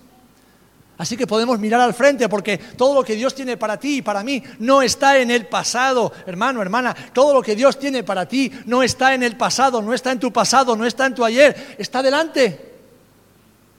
[0.98, 4.02] Así que podemos mirar al frente porque todo lo que Dios tiene para ti y
[4.02, 6.96] para mí no está en el pasado, hermano, hermana.
[7.12, 10.20] Todo lo que Dios tiene para ti no está en el pasado, no está en
[10.20, 12.74] tu pasado, no está en tu ayer, está delante.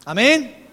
[0.05, 0.66] Amén.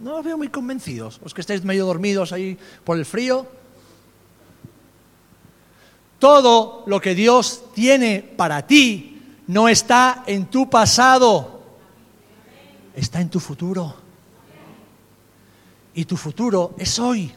[0.00, 3.46] No os veo muy convencidos, los que estáis medio dormidos ahí por el frío.
[6.18, 11.56] Todo lo que Dios tiene para ti no está en tu pasado
[12.96, 13.94] está en tu futuro.
[15.94, 17.32] Y tu futuro es hoy.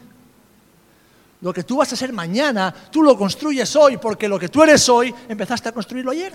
[1.42, 4.62] Lo que tú vas a ser mañana, tú lo construyes hoy, porque lo que tú
[4.62, 6.32] eres hoy, empezaste a construirlo ayer.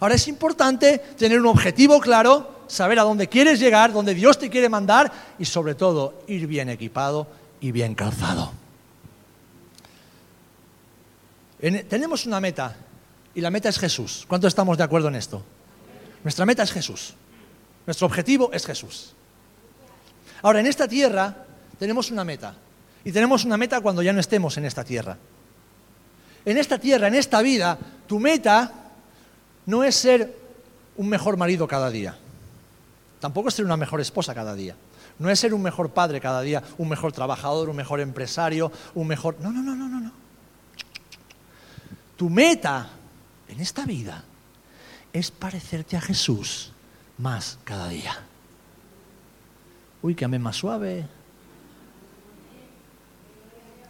[0.00, 4.48] Ahora es importante tener un objetivo claro, saber a dónde quieres llegar, dónde Dios te
[4.48, 7.26] quiere mandar y sobre todo ir bien equipado
[7.60, 8.52] y bien calzado.
[11.88, 12.74] tenemos una meta
[13.34, 14.24] y la meta es Jesús.
[14.26, 15.44] ¿Cuántos estamos de acuerdo en esto?
[16.24, 17.14] Nuestra meta es Jesús.
[17.86, 19.12] Nuestro objetivo es Jesús.
[20.40, 21.44] Ahora, en esta tierra
[21.78, 22.54] tenemos una meta.
[23.04, 25.18] Y tenemos una meta cuando ya no estemos en esta tierra.
[26.44, 28.72] En esta tierra, en esta vida, tu meta
[29.66, 30.36] no es ser
[30.96, 32.16] un mejor marido cada día.
[33.22, 34.74] Tampoco es ser una mejor esposa cada día.
[35.20, 39.06] No es ser un mejor padre cada día, un mejor trabajador, un mejor empresario, un
[39.06, 39.36] mejor...
[39.38, 40.00] No, no, no, no, no.
[40.00, 40.12] no.
[42.16, 42.88] Tu meta
[43.46, 44.24] en esta vida
[45.12, 46.72] es parecerte a Jesús
[47.18, 48.12] más cada día.
[50.02, 51.06] Uy, que amén más suave.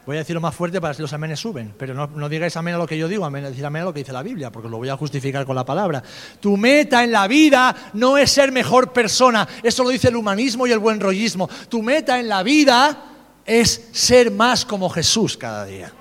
[0.05, 2.79] Voy a decirlo más fuerte para que los amenes suben, pero no, digáis amén a
[2.79, 4.79] lo que yo digo, amén, decir amén a lo que dice la Biblia, porque lo
[4.79, 6.03] voy a justificar con la palabra.
[6.41, 10.67] Tu meta en la vida no es ser mejor persona, eso lo dice el humanismo
[10.67, 11.49] y el buen rollismo.
[11.69, 13.05] Tu meta en la vida
[13.47, 15.93] es ser más como Jesús cada día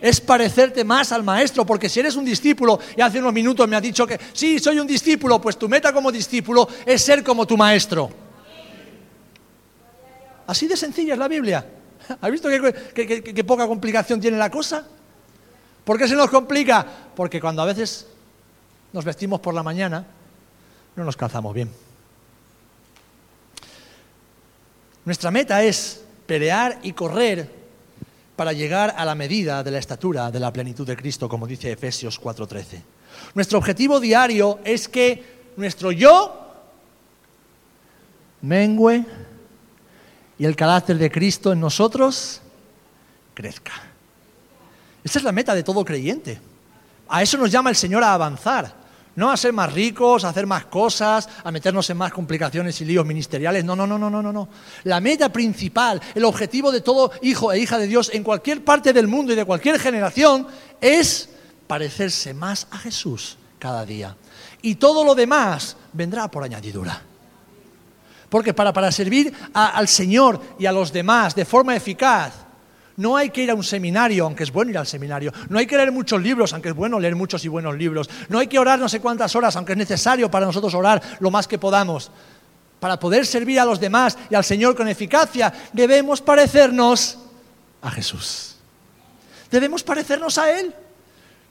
[0.00, 3.74] es parecerte más al maestro, porque si eres un discípulo, y hace unos minutos me
[3.74, 7.44] ha dicho que sí, soy un discípulo, pues tu meta como discípulo es ser como
[7.46, 8.08] tu maestro.
[10.46, 11.66] Así de sencilla es la Biblia.
[12.20, 14.84] ¿Has visto qué, poca complicación tiene la cosa?
[15.84, 16.86] ¿Por qué se nos complica?
[17.14, 18.06] Porque cuando a veces
[18.92, 20.04] nos vestimos por la mañana,
[20.96, 21.70] no nos calzamos bien.
[25.04, 27.58] Nuestra meta es pelear y correr
[28.36, 31.72] para llegar a la medida de la estatura de la plenitud de Cristo, como dice
[31.72, 32.82] Efesios 4:13.
[33.34, 36.44] Nuestro objetivo diario es que nuestro yo
[38.42, 39.04] mengue
[40.38, 42.40] y el carácter de Cristo en nosotros
[43.34, 43.72] crezca.
[45.02, 46.40] Esa es la meta de todo creyente.
[47.08, 48.78] A eso nos llama el Señor a avanzar.
[49.16, 52.84] No a ser más ricos, a hacer más cosas, a meternos en más complicaciones y
[52.84, 53.64] líos ministeriales.
[53.64, 54.48] No, no, no, no, no, no.
[54.84, 58.92] La meta principal, el objetivo de todo hijo e hija de Dios en cualquier parte
[58.92, 60.46] del mundo y de cualquier generación
[60.80, 61.30] es
[61.66, 64.16] parecerse más a Jesús cada día.
[64.62, 67.07] Y todo lo demás vendrá por añadidura.
[68.28, 72.48] Porque para, para servir al Señor y a los demás de forma eficaz,
[72.98, 75.32] no hay que ir a un seminario, aunque es bueno ir al seminario.
[75.48, 78.10] No hay que leer muchos libros, aunque es bueno leer muchos y buenos libros.
[78.28, 81.30] No hay que orar no sé cuántas horas, aunque es necesario para nosotros orar lo
[81.30, 82.10] más que podamos.
[82.80, 87.18] Para poder servir a los demás y al Señor con eficacia, debemos parecernos
[87.82, 88.56] a Jesús.
[89.48, 90.74] Debemos parecernos a Él.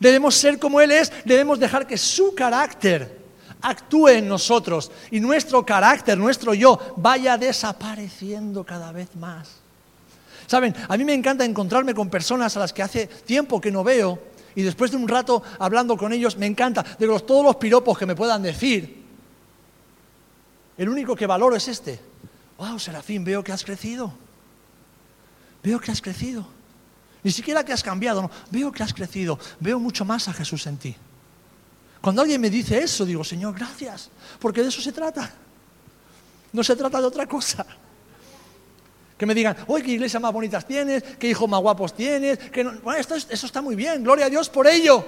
[0.01, 1.13] Debemos ser como Él es.
[1.23, 3.17] Debemos dejar que su carácter
[3.61, 9.57] actúe en nosotros y nuestro carácter, nuestro yo, vaya desapareciendo cada vez más.
[10.47, 13.83] Saben, a mí me encanta encontrarme con personas a las que hace tiempo que no
[13.83, 14.19] veo
[14.55, 18.05] y después de un rato hablando con ellos, me encanta, de todos los piropos que
[18.05, 19.03] me puedan decir.
[20.77, 21.99] El único que valoro es este.
[22.57, 24.11] Wow, Serafín, veo que has crecido.
[25.63, 26.47] Veo que has crecido.
[27.23, 28.31] Ni siquiera que has cambiado, no.
[28.49, 29.37] Veo que has crecido.
[29.59, 30.95] Veo mucho más a Jesús en ti.
[32.07, 35.29] Cuando alguien me dice eso, digo, Señor, gracias, porque de eso se trata.
[36.53, 37.65] No se trata de otra cosa.
[39.17, 42.39] Que me digan, uy, qué iglesia más bonitas tienes, qué hijos más guapos tienes.
[42.81, 45.05] Bueno, esto, eso está muy bien, gloria a Dios por ello.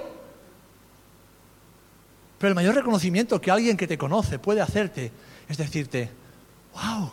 [2.38, 5.10] Pero el mayor reconocimiento que alguien que te conoce puede hacerte
[5.48, 6.10] es decirte,
[6.74, 7.12] wow,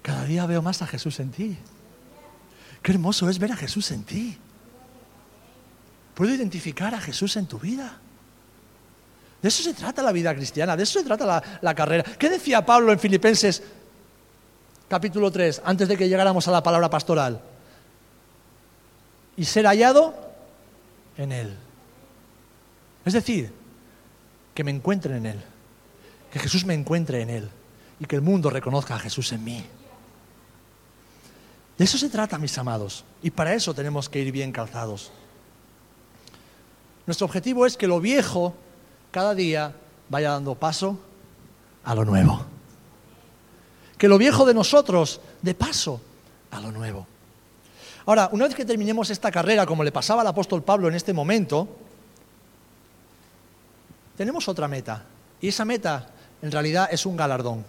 [0.00, 1.58] cada día veo más a Jesús en ti.
[2.80, 4.38] Qué hermoso es ver a Jesús en ti.
[6.14, 8.00] Puedo identificar a Jesús en tu vida.
[9.46, 12.02] De eso se trata la vida cristiana, de eso se trata la, carrera.
[12.02, 13.62] ¿Qué decía Pablo en Filipenses
[14.88, 17.40] capítulo 3, antes de que llegáramos a la palabra pastoral.
[19.36, 20.16] Y ser hallado
[21.16, 21.56] en Él.
[23.04, 23.52] Es decir,
[24.52, 25.40] que me encuentren en Él.
[26.32, 27.48] Que Jesús me encuentre en Él.
[28.00, 29.64] Y que el mundo reconozca a Jesús en mí.
[31.78, 33.04] De eso se trata, mis amados.
[33.22, 35.12] Y para eso tenemos que ir bien calzados.
[37.06, 38.56] Nuestro objetivo es que lo viejo
[39.10, 39.74] cada día
[40.08, 40.98] vaya dando paso
[41.84, 42.44] a lo nuevo.
[43.98, 46.00] Que lo viejo de nosotros dé paso
[46.50, 47.06] a lo nuevo.
[48.06, 51.12] Ahora, una vez que terminemos esta carrera, como le pasaba al apóstol Pablo en este
[51.12, 51.68] momento,
[54.16, 55.04] tenemos otra meta.
[55.40, 56.08] Y esa meta,
[56.40, 57.64] en realidad, es un galardón.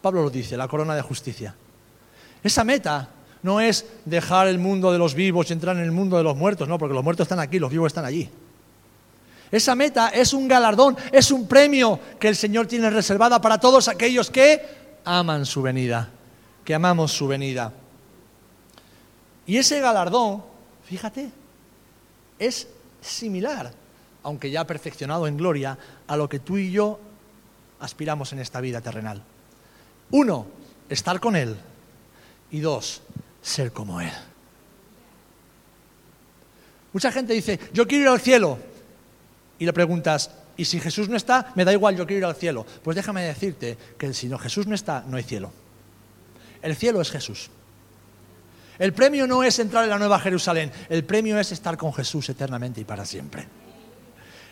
[0.00, 1.54] Pablo lo dice, la corona de justicia.
[2.42, 3.10] Esa meta
[3.42, 6.36] no es dejar el mundo de los vivos y entrar en el mundo de los
[6.36, 8.28] muertos, no, porque los muertos están aquí, los vivos están allí.
[9.50, 13.88] Esa meta es un galardón, es un premio que el Señor tiene reservada para todos
[13.88, 16.10] aquellos que aman su venida,
[16.64, 17.72] que amamos su venida.
[19.46, 20.44] Y ese galardón,
[20.84, 21.30] fíjate,
[22.38, 22.68] es
[23.00, 23.72] similar,
[24.22, 27.00] aunque ya perfeccionado en gloria, a lo que tú y yo
[27.80, 29.22] aspiramos en esta vida terrenal.
[30.10, 30.46] Uno,
[30.88, 31.56] estar con Él.
[32.50, 33.02] Y dos,
[33.42, 34.12] ser como Él.
[36.92, 38.58] Mucha gente dice, yo quiero ir al cielo.
[39.58, 41.52] Y le preguntas, ¿y si Jesús no está?
[41.54, 42.64] Me da igual, yo quiero ir al cielo.
[42.82, 45.52] Pues déjame decirte que si no, Jesús no está, no hay cielo.
[46.62, 47.50] El cielo es Jesús.
[48.78, 52.28] El premio no es entrar en la Nueva Jerusalén, el premio es estar con Jesús
[52.28, 53.46] eternamente y para siempre.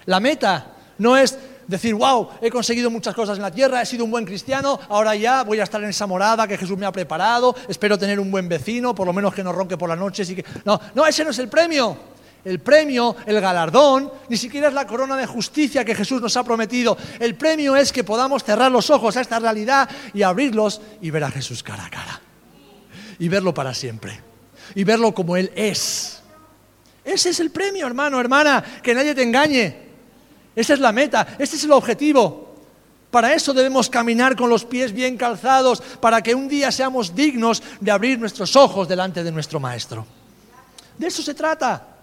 [0.06, 4.04] La meta no es decir, wow, he conseguido muchas cosas en la tierra, he sido
[4.04, 6.92] un buen cristiano, ahora ya voy a estar en esa morada que Jesús me ha
[6.92, 10.28] preparado, espero tener un buen vecino, por lo menos que no ronque por las noches
[10.30, 10.44] y que...
[10.64, 12.15] No, no, ese no es el premio.
[12.46, 16.44] El premio, el galardón, ni siquiera es la corona de justicia que Jesús nos ha
[16.44, 16.96] prometido.
[17.18, 21.24] El premio es que podamos cerrar los ojos a esta realidad y abrirlos y ver
[21.24, 22.20] a Jesús cara a cara.
[23.18, 24.20] Y verlo para siempre.
[24.76, 26.20] Y verlo como Él es.
[27.04, 29.78] Ese es el premio, hermano, hermana, que nadie te engañe.
[30.54, 32.54] Esa es la meta, ese es el objetivo.
[33.10, 37.60] Para eso debemos caminar con los pies bien calzados, para que un día seamos dignos
[37.80, 40.06] de abrir nuestros ojos delante de nuestro Maestro.
[40.96, 41.95] De eso se trata.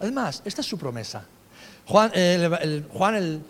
[0.00, 1.24] Además, esta es su promesa.
[1.86, 3.42] Juan, el,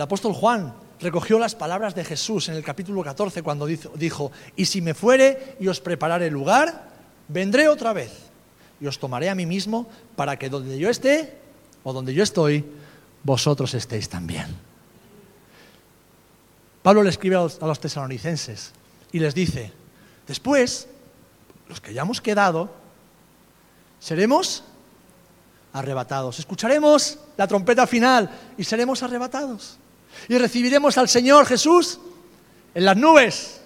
[0.00, 4.80] apóstol Juan recogió las palabras de Jesús en el capítulo 14 cuando dijo, y si
[4.80, 6.88] me fuere y os prepararé lugar,
[7.28, 8.12] vendré otra vez
[8.80, 11.38] y os tomaré a mí mismo para que donde yo esté
[11.84, 12.64] o donde yo estoy,
[13.22, 14.46] vosotros estéis también.
[16.82, 18.72] Pablo le escribe a los, tesalonicenses
[19.12, 19.72] y les dice,
[20.26, 20.88] después,
[21.68, 22.70] los que hayamos quedado,
[24.00, 24.64] seremos
[25.78, 26.38] arrebatados.
[26.38, 29.78] Escucharemos la trompeta final y seremos arrebatados.
[30.28, 32.00] Y recibiremos al Señor Jesús
[32.74, 33.60] en las nubes.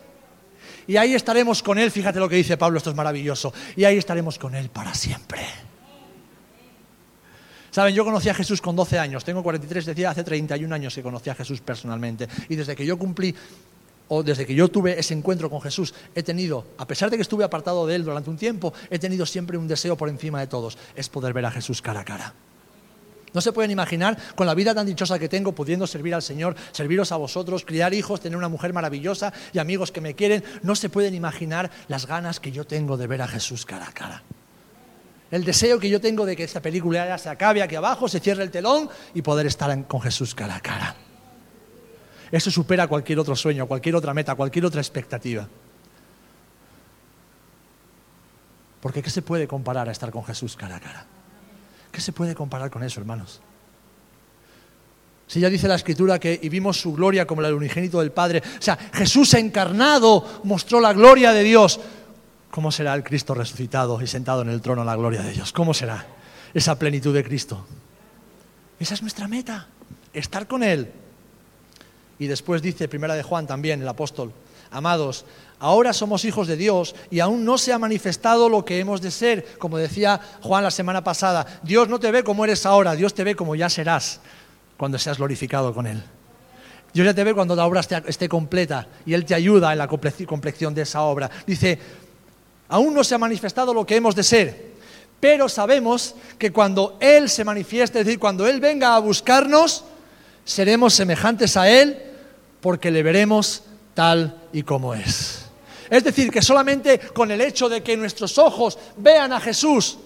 [0.87, 3.53] Y ahí estaremos con Él, fíjate lo que dice Pablo, esto es maravilloso.
[3.77, 5.41] Y ahí estaremos con Él para siempre.
[7.71, 11.03] Saben, yo conocí a Jesús con 12 años, tengo 43, decía, hace 31 años que
[11.03, 12.29] conocí a Jesús personalmente.
[12.51, 13.35] Y desde que yo cumplí,
[14.15, 17.23] o desde que yo tuve ese encuentro con Jesús, he tenido, a pesar de que
[17.23, 20.47] estuve apartado de Él durante un tiempo, he tenido siempre un deseo por encima de
[20.47, 22.35] todos, es poder ver a Jesús cara a cara.
[23.33, 26.57] No se pueden imaginar, con la vida tan dichosa que tengo, pudiendo servir al Señor,
[26.73, 30.75] serviros a vosotros, criar hijos, tener una mujer maravillosa y amigos que me quieren, no
[30.75, 34.23] se pueden imaginar las ganas que yo tengo de ver a Jesús cara a cara
[35.31, 38.21] el deseo que yo tengo de que esta película ya se acabe aquí abajo, se
[38.21, 40.95] cierre el telón y poder estar con Jesús cara a cara.
[42.33, 45.47] Eso supera cualquier otro sueño, cualquier otra meta, cualquier otra expectativa.
[48.81, 51.07] Porque ¿qué se puede comparar a estar con Jesús cara a cara?
[51.93, 53.43] ¿Qué se puede comparar con eso, hermanos?
[55.27, 58.13] Si ya dice la escritura que y vimos su gloria como la del unigénito del
[58.13, 61.81] Padre, o sea, Jesús encarnado mostró la gloria de Dios.
[62.51, 65.53] ¿Cómo será el Cristo resucitado y sentado en el trono la gloria de Dios?
[65.53, 66.07] ¿Cómo será
[66.53, 67.67] esa plenitud de Cristo?
[68.81, 69.69] Esa es nuestra meta,
[70.13, 70.93] estar con Él.
[72.19, 74.33] Y después dice, primera de Juan también, el apóstol,
[74.71, 75.25] amados,
[75.59, 79.11] ahora somos hijos de Dios y aún no se ha manifestado lo que hemos de
[79.11, 79.59] ser.
[79.59, 83.25] Como decía Juan la semana pasada, Dios no te ve como eres ahora, Dios te
[83.25, 84.21] ve como ya serás
[84.77, 86.03] cuando seas glorificado con Él.
[86.93, 89.89] Dios ya te ve cuando la obra esté, completa y Él te ayuda en la
[89.89, 91.31] complexión de esa obra.
[91.47, 91.79] Dice,
[92.73, 94.73] Aún no se ha manifestado lo que hemos de ser,
[95.21, 99.85] pero sabemos que cuando Él se manifieste, es decir, cuando Él venga a buscarnos,
[100.43, 102.12] seremos semejantes a Él
[102.63, 105.47] porque le veremos tal y como es.
[105.91, 109.99] Es decir, que solamente con el hecho de que nuestros ojos vean a Jesús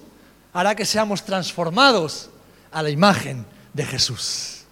[0.53, 2.31] hará que seamos transformados
[2.73, 4.65] a la imagen de Jesús.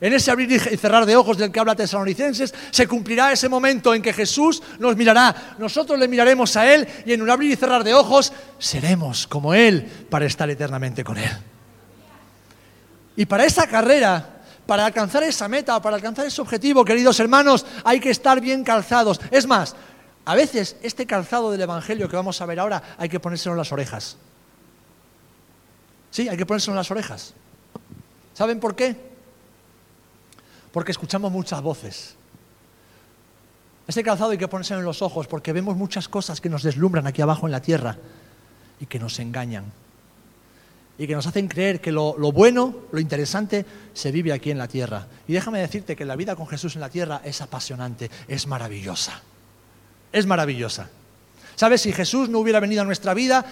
[0.00, 3.92] En ese abrir y cerrar de ojos del que habla Tesalonicenses, se cumplirá ese momento
[3.92, 7.56] en que Jesús nos mirará, nosotros le miraremos a Él y en un abrir y
[7.56, 11.30] cerrar de ojos seremos como Él para estar eternamente con Él.
[13.16, 14.33] Y para esa carrera,
[14.66, 19.20] para alcanzar esa meta, para alcanzar ese objetivo, queridos hermanos, hay que estar bien calzados.
[19.30, 19.74] Es más,
[20.26, 23.58] A veces este calzado del Evangelio que vamos a ver ahora hay que ponérselo en
[23.58, 24.16] las orejas.
[26.10, 27.34] Sí, hay que ponérselo en las orejas.
[28.32, 28.96] ¿Saben por qué?
[30.72, 32.16] Porque escuchamos muchas voces.
[33.86, 37.06] Este calzado hay que ponérselo en los ojos porque vemos muchas cosas que nos deslumbran
[37.06, 37.98] aquí abajo en la tierra
[38.80, 39.64] y que nos engañan.
[40.96, 44.68] Y que nos hacen creer que lo, bueno, lo interesante, se vive aquí en la
[44.68, 45.08] tierra.
[45.26, 49.22] Y déjame decirte que la vida con Jesús en la tierra es apasionante, es maravillosa
[50.14, 50.88] es maravillosa.
[51.56, 51.82] ¿Sabes?
[51.82, 53.44] Si Jesús no hubiera venido a nuestra vida,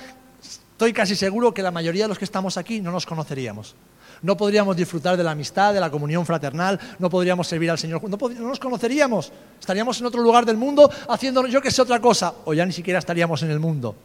[0.73, 3.75] estoy casi seguro que la mayoría de los que estamos aquí no nos conoceríamos.
[4.23, 8.01] No podríamos disfrutar de la amistad, de la comunión fraternal, no podríamos servir al Señor,
[8.09, 9.33] no, no nos conoceríamos.
[9.59, 12.73] Estaríamos en otro lugar del mundo haciendo yo que sé otra cosa, o ya ni
[12.73, 13.97] siquiera estaríamos en el mundo.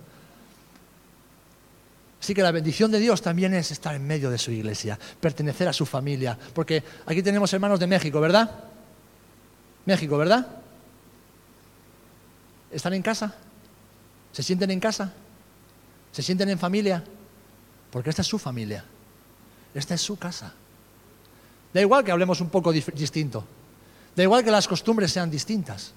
[2.20, 5.68] Así que la bendición de Dios también es estar en medio de su iglesia, pertenecer
[5.68, 8.50] a su familia, porque aquí tenemos hermanos de México, ¿verdad?
[9.86, 10.48] México, ¿verdad?
[12.72, 13.34] ¿Están en casa?
[14.32, 15.14] ¿Se sienten en casa?
[16.12, 17.04] ¿Se sienten en familia?
[17.92, 18.84] Porque esta es su familia.
[19.74, 20.54] Esta es su casa.
[21.74, 23.46] Da igual que hablemos un poco distinto.
[24.16, 25.94] Da igual que las costumbres sean distintas.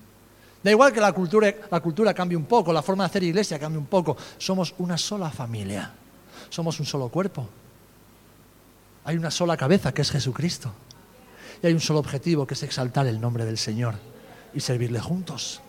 [0.63, 3.59] Da igual que la cultura, la cultura cambie un poco, la forma de hacer iglesia
[3.59, 4.17] cambie un poco.
[4.39, 5.91] Somos una sola familia.
[6.51, 7.49] Somos un solo cuerpo.
[9.05, 10.73] Hay una sola cabeza que es Jesucristo.
[11.63, 13.95] Y hay un solo objetivo que es exaltar el nombre del Señor
[14.53, 15.61] y servirle juntos.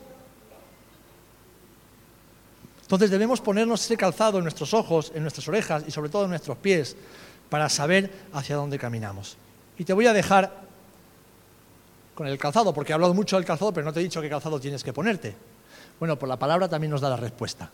[2.82, 6.30] Entonces debemos ponernos ese calzado en nuestros ojos, en nuestras orejas y sobre todo en
[6.30, 6.94] nuestros pies
[7.48, 9.36] para saber hacia dónde caminamos.
[9.78, 10.62] Y te voy a dejar
[12.14, 14.28] con el calzado, porque he hablado mucho del calzado, pero no te he dicho qué
[14.28, 15.34] calzado tienes que ponerte.
[15.98, 17.70] Bueno, pues la palabra también nos da la respuesta.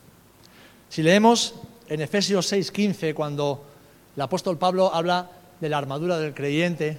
[0.88, 1.54] Si leemos
[1.88, 3.64] en Efesios 6:15, cuando
[4.14, 5.30] el apóstol Pablo habla
[5.60, 6.98] de la armadura del creyente,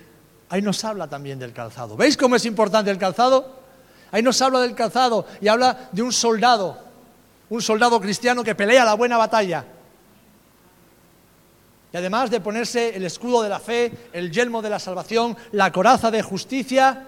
[0.49, 1.95] ahí nos habla también del calzado.
[1.95, 3.59] ¿Veis cómo es importante el calzado?
[4.11, 6.89] Ahí nos habla del calzado y habla de un soldado
[7.49, 9.65] un soldado cristiano que pelea la buena batalla.
[11.91, 15.71] Y además de ponerse el escudo de la fe, el yelmo de la salvación, la
[15.71, 17.07] coraza de justicia,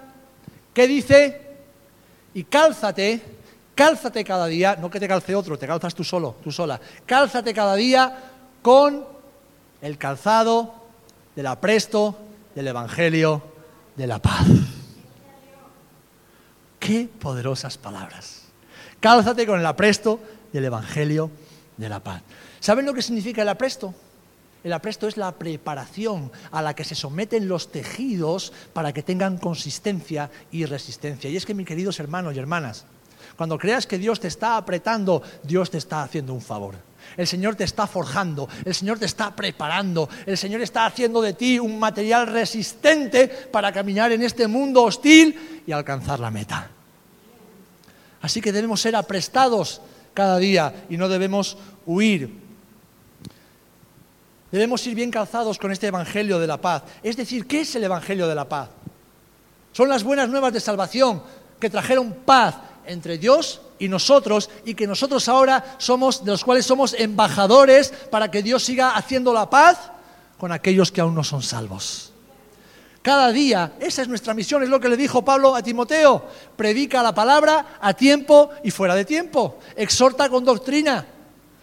[0.73, 1.41] ¿qué dice?
[2.33, 3.21] Y cálzate,
[3.81, 7.51] cálzate cada día, no que te calce otro, te calzas tú solo, tú sola, cálzate
[7.51, 8.15] cada día
[8.61, 9.03] con
[9.81, 10.75] el calzado
[11.35, 12.15] del apresto
[12.53, 13.41] del Evangelio
[13.95, 14.45] de la paz.
[16.79, 18.43] Qué poderosas palabras.
[18.99, 20.19] Cálzate con el apresto
[20.53, 21.31] del Evangelio
[21.75, 22.21] de la paz.
[22.59, 23.95] ¿Saben lo que significa el apresto?
[24.63, 29.39] El apresto es la preparación a la que se someten los tejidos para que tengan
[29.39, 31.31] consistencia y resistencia.
[31.31, 32.85] Y es que, mis queridos hermanos y hermanas,
[33.35, 36.75] cuando creas que Dios te está apretando, Dios te está haciendo un favor.
[37.17, 41.33] El Señor te está forjando, el Señor te está preparando, el Señor está haciendo de
[41.33, 46.69] ti un material resistente para caminar en este mundo hostil y alcanzar la meta.
[48.21, 49.81] Así que debemos ser aprestados
[50.13, 52.39] cada día y no debemos huir.
[54.51, 56.83] Debemos ir bien calzados con este Evangelio de la paz.
[57.01, 58.69] Es decir, ¿qué es el Evangelio de la paz?
[59.71, 61.23] Son las buenas nuevas de salvación
[61.59, 62.55] que trajeron paz
[62.85, 68.29] entre Dios y nosotros y que nosotros ahora somos, de los cuales somos embajadores para
[68.29, 69.91] que Dios siga haciendo la paz
[70.37, 72.11] con aquellos que aún no son salvos.
[73.01, 76.23] Cada día, esa es nuestra misión, es lo que le dijo Pablo a Timoteo.
[76.55, 79.57] Predica la palabra a tiempo y fuera de tiempo.
[79.75, 81.05] Exhorta con doctrina.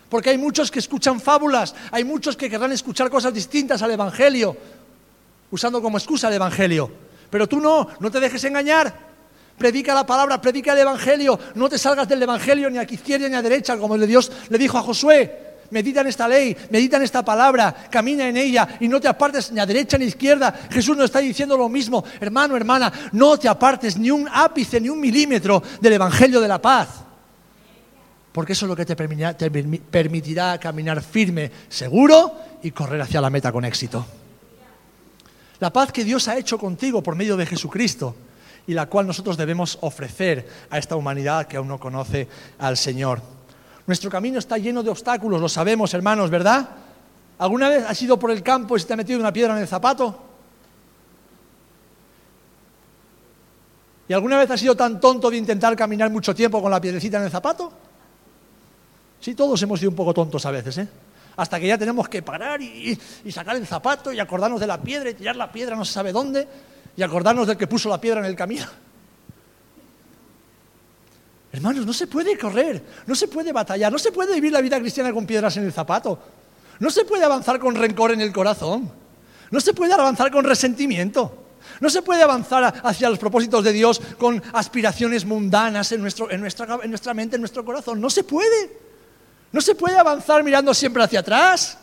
[0.08, 4.56] Porque hay muchos que escuchan fábulas, hay muchos que querrán escuchar cosas distintas al Evangelio,
[5.50, 6.90] usando como excusa el Evangelio.
[7.30, 9.07] Pero tú no, no te dejes engañar.
[9.59, 11.38] Predica la palabra, predica el Evangelio.
[11.56, 14.78] No te salgas del Evangelio ni a izquierda ni a derecha, como Dios le dijo
[14.78, 15.46] a Josué.
[15.70, 19.52] Medita en esta ley, medita en esta palabra, camina en ella y no te apartes
[19.52, 20.54] ni a derecha ni a izquierda.
[20.70, 22.04] Jesús nos está diciendo lo mismo.
[22.20, 26.62] Hermano, hermana, no te apartes ni un ápice, ni un milímetro del Evangelio de la
[26.62, 26.88] paz.
[28.32, 32.32] Porque eso es lo que te permitirá, te permitirá caminar firme, seguro
[32.62, 34.06] y correr hacia la meta con éxito.
[35.59, 38.14] La paz que Dios ha hecho contigo por medio de Jesucristo
[38.68, 43.20] y la cual nosotros debemos ofrecer a esta humanidad que aún no conoce al Señor.
[43.86, 46.68] Nuestro camino está lleno de obstáculos, lo sabemos, hermanos, ¿verdad?
[47.38, 49.62] ¿Alguna vez has ido por el campo y se te ha metido una piedra en
[49.62, 50.22] el zapato?
[54.06, 57.16] ¿Y alguna vez has sido tan tonto de intentar caminar mucho tiempo con la piedrecita
[57.16, 57.72] en el zapato?
[59.18, 60.88] Sí, todos hemos sido un poco tontos a veces, ¿eh?
[61.36, 64.78] Hasta que ya tenemos que parar y, y, sacar el zapato y acordarnos de la
[64.82, 66.46] piedra y tirar la piedra no se sabe dónde
[66.99, 68.66] y acordarnos del que puso la piedra en el camino.
[71.53, 74.80] Hermanos, no se puede correr, no se puede batallar, no se puede vivir la vida
[74.80, 76.18] cristiana con piedras en el zapato,
[76.80, 78.90] no se puede avanzar con rencor en el corazón,
[79.53, 81.44] no se puede avanzar con resentimiento,
[81.80, 86.40] No se puede avanzar hacia los propósitos de Dios con aspiraciones mundanas en, nuestro, en,
[86.40, 88.01] nuestra, en nuestra mente, en nuestro corazón.
[88.01, 88.80] No se puede.
[89.53, 91.78] No se puede avanzar mirando siempre hacia atrás.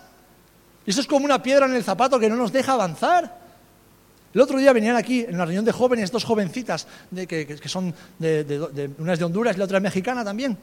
[0.86, 3.45] Y eso es como una piedra en el zapato que no nos deja avanzar.
[4.36, 6.88] El otro día venían aquí, en la reunión de jóvenes, dos jovencitas,
[7.28, 10.58] que, son de, de, una es de Honduras y la otra es mexicana también.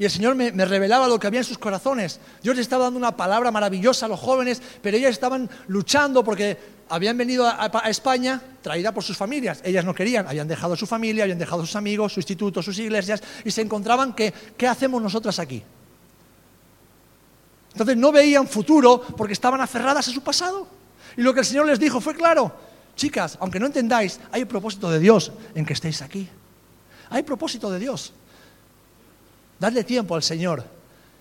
[0.00, 2.18] Y el Señor me, revelaba lo que había en sus corazones.
[2.42, 6.58] Dios les estaba dando una palabra maravillosa a los jóvenes, pero ellas estaban luchando porque
[6.88, 9.60] habían venido a, España traída por sus familias.
[9.62, 13.22] Ellas no querían, habían dejado su familia, habían dejado sus amigos, su instituto, sus iglesias,
[13.44, 15.62] y se encontraban que, ¿qué hacemos nosotras aquí?
[17.70, 20.77] Entonces no veían futuro porque estaban aferradas a su pasado.
[21.18, 22.52] Y lo que el Señor les dijo fue claro,
[22.94, 26.28] chicas, aunque no entendáis, hay propósito de Dios en que estéis aquí.
[27.10, 28.12] Hay propósito de Dios.
[29.58, 30.64] Dadle tiempo al Señor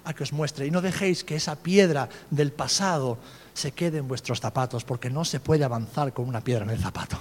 [0.06, 3.18] a que os muestre y no dejéis que esa piedra del pasado
[3.56, 6.80] se quede en vuestros zapatos, porque no se puede avanzar con una piedra en el
[6.80, 7.18] zapato.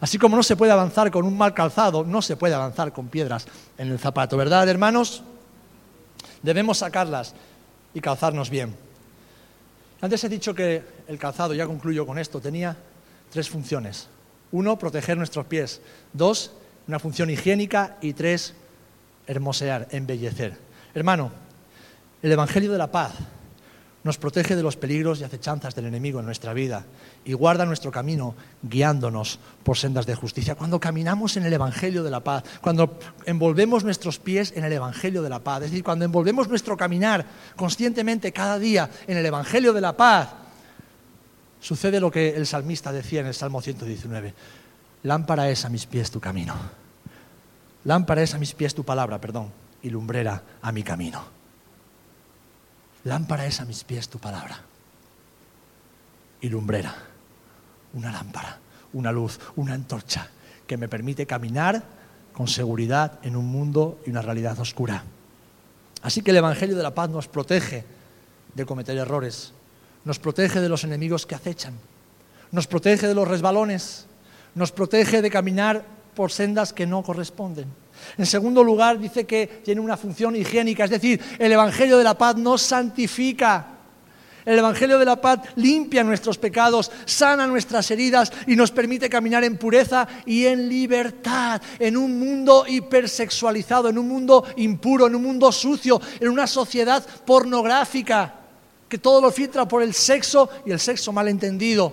[0.00, 3.06] Así como no se puede avanzar con un mal calzado, no se puede avanzar con
[3.06, 3.46] piedras
[3.78, 5.22] en el zapato, ¿verdad, hermanos?
[6.42, 7.34] Debemos sacarlas
[7.94, 8.85] y calzarnos bien.
[10.00, 12.76] Antes he dicho que el calzado, ya concluyo con esto, tenía
[13.30, 14.08] tres funciones.
[14.52, 15.80] Uno, proteger nuestros pies.
[16.12, 16.52] Dos,
[16.86, 17.96] una función higiénica.
[18.00, 18.54] Y tres,
[19.26, 20.56] hermosear, embellecer.
[20.94, 21.30] Hermano,
[22.22, 23.12] el Evangelio de la Paz
[24.06, 26.86] nos protege de los peligros y acechanzas del enemigo en nuestra vida
[27.24, 30.54] y guarda nuestro camino guiándonos por sendas de justicia.
[30.54, 35.22] Cuando caminamos en el Evangelio de la paz, cuando envolvemos nuestros pies en el Evangelio
[35.22, 37.26] de la paz, es decir, cuando envolvemos nuestro caminar
[37.56, 40.28] conscientemente cada día en el Evangelio de la paz,
[41.60, 44.32] sucede lo que el salmista decía en el Salmo 119.
[45.02, 46.54] Lámpara es a mis pies tu camino.
[47.84, 49.50] Lámpara es a mis pies tu palabra, perdón,
[49.82, 51.35] y lumbrera a mi camino.
[53.06, 54.58] Lámpara es a mis pies tu palabra.
[56.40, 56.92] Y lumbrera,
[57.94, 58.58] una lámpara,
[58.94, 60.28] una luz, una antorcha
[60.66, 61.84] que me permite caminar
[62.32, 65.04] con seguridad en un mundo y una realidad oscura.
[66.02, 67.84] Así que el Evangelio de la Paz nos protege
[68.54, 69.52] de cometer errores,
[70.04, 71.74] nos protege de los enemigos que acechan,
[72.50, 74.06] nos protege de los resbalones,
[74.56, 75.84] nos protege de caminar
[76.16, 77.72] por sendas que no corresponden.
[78.18, 82.16] En segundo lugar, dice que tiene una función higiénica, es decir, el Evangelio de la
[82.16, 83.72] paz nos santifica.
[84.44, 89.42] El Evangelio de la paz limpia nuestros pecados, sana nuestras heridas y nos permite caminar
[89.42, 95.22] en pureza y en libertad, en un mundo hipersexualizado, en un mundo impuro, en un
[95.24, 98.34] mundo sucio, en una sociedad pornográfica
[98.88, 101.92] que todo lo filtra por el sexo y el sexo malentendido,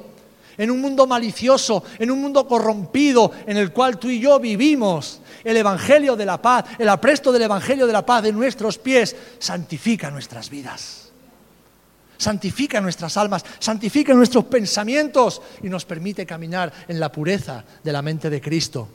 [0.56, 5.22] en un mundo malicioso, en un mundo corrompido en el cual tú y yo vivimos
[5.44, 9.16] el Evangelio de la paz, el apresto del Evangelio de la paz de nuestros pies,
[9.40, 11.12] santifica nuestras vidas.
[12.18, 18.02] Santifica nuestras almas, santifica nuestros pensamientos y nos permite caminar en la pureza de la
[18.02, 18.88] mente de Cristo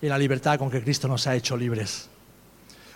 [0.00, 2.08] y en la libertad con que Cristo nos ha hecho libres.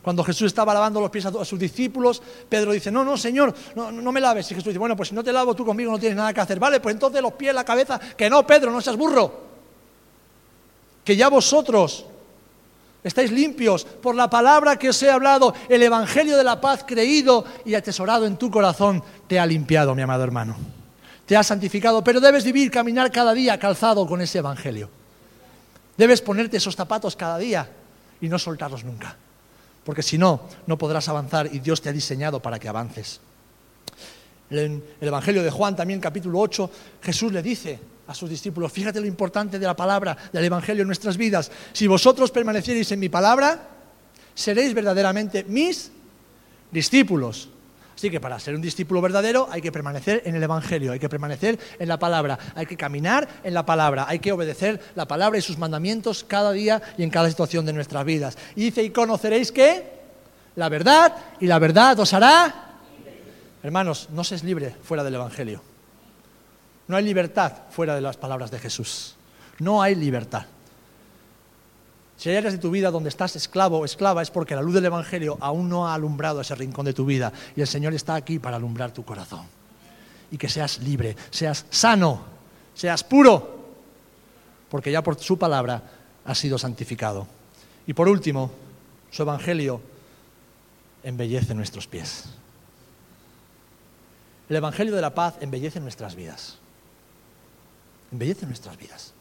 [0.02, 3.92] Cuando Jesús estaba lavando los pies a sus discípulos, Pedro dice, no, no, Señor, no,
[3.92, 4.50] no, me laves.
[4.50, 6.40] Y Jesús dice, bueno, pues si no te lavo tú conmigo no tienes nada que
[6.40, 6.58] hacer.
[6.58, 9.50] Vale, pues entonces los pies, la cabeza, que no, Pedro, no seas burro.
[11.04, 12.06] Que ya vosotros
[13.02, 15.54] Estáis limpios por la palabra que os he hablado.
[15.68, 20.02] El Evangelio de la paz creído y atesorado en tu corazón te ha limpiado, mi
[20.02, 20.56] amado hermano.
[21.24, 24.90] Te ha santificado, pero debes vivir, caminar cada día calzado con ese Evangelio.
[25.96, 27.70] Debes ponerte esos zapatos cada día
[28.20, 29.16] y no soltarlos nunca.
[29.84, 33.20] Porque si no, no podrás avanzar y Dios te ha diseñado para que avances.
[34.50, 36.70] En el Evangelio de Juan, también capítulo 8,
[37.02, 37.78] Jesús le dice
[38.10, 41.48] a sus discípulos, fíjate lo importante de la palabra, del Evangelio en nuestras vidas.
[41.72, 43.68] Si vosotros permaneciereis en mi palabra,
[44.34, 45.92] seréis verdaderamente mis
[46.72, 47.50] discípulos.
[47.94, 51.08] Así que para ser un discípulo verdadero hay que permanecer en el Evangelio, hay que
[51.08, 55.38] permanecer en la palabra, hay que caminar en la palabra, hay que obedecer la palabra
[55.38, 58.36] y sus mandamientos cada día y en cada situación de nuestras vidas.
[58.56, 59.84] Y dice, y conoceréis que
[60.56, 62.66] la verdad y la verdad os hará...
[63.62, 65.69] Hermanos, no se libre fuera del Evangelio.
[66.90, 69.14] No hay libertad fuera de las palabras de Jesús.
[69.60, 70.46] No hay libertad.
[72.16, 74.74] Si hay áreas de tu vida donde estás esclavo o esclava es porque la luz
[74.74, 78.16] del Evangelio aún no ha alumbrado ese rincón de tu vida y el Señor está
[78.16, 79.46] aquí para alumbrar tu corazón.
[80.32, 82.24] Y que seas libre, seas sano,
[82.74, 83.68] seas puro,
[84.68, 85.80] porque ya por su palabra
[86.24, 87.28] has sido santificado.
[87.86, 88.50] Y por último,
[89.12, 89.80] su Evangelio
[91.04, 92.24] embellece nuestros pies.
[94.48, 96.59] El Evangelio de la paz embellece nuestras vidas
[98.12, 99.12] embellece nuestras vidas.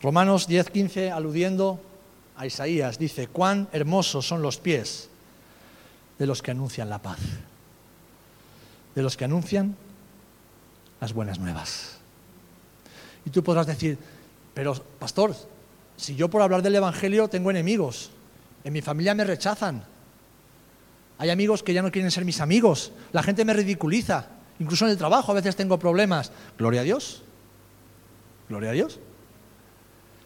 [0.00, 1.80] Romanos 10, 15, aludiendo
[2.36, 5.08] a Isaías, dice, cuán hermosos son los pies
[6.18, 7.18] de los que anuncian la paz,
[8.94, 9.76] de los que anuncian
[11.00, 11.98] las buenas nuevas.
[13.24, 13.98] Y tú podrás decir,
[14.54, 15.34] pero pastor,
[15.96, 18.10] si yo por hablar del Evangelio tengo enemigos,
[18.62, 19.82] en mi familia me rechazan,
[21.18, 24.26] hay amigos que ya no quieren ser mis amigos, la gente me ridiculiza,
[24.58, 26.32] incluso en el trabajo a veces tengo problemas.
[26.56, 27.22] Gloria a Dios,
[28.48, 28.98] gloria a Dios.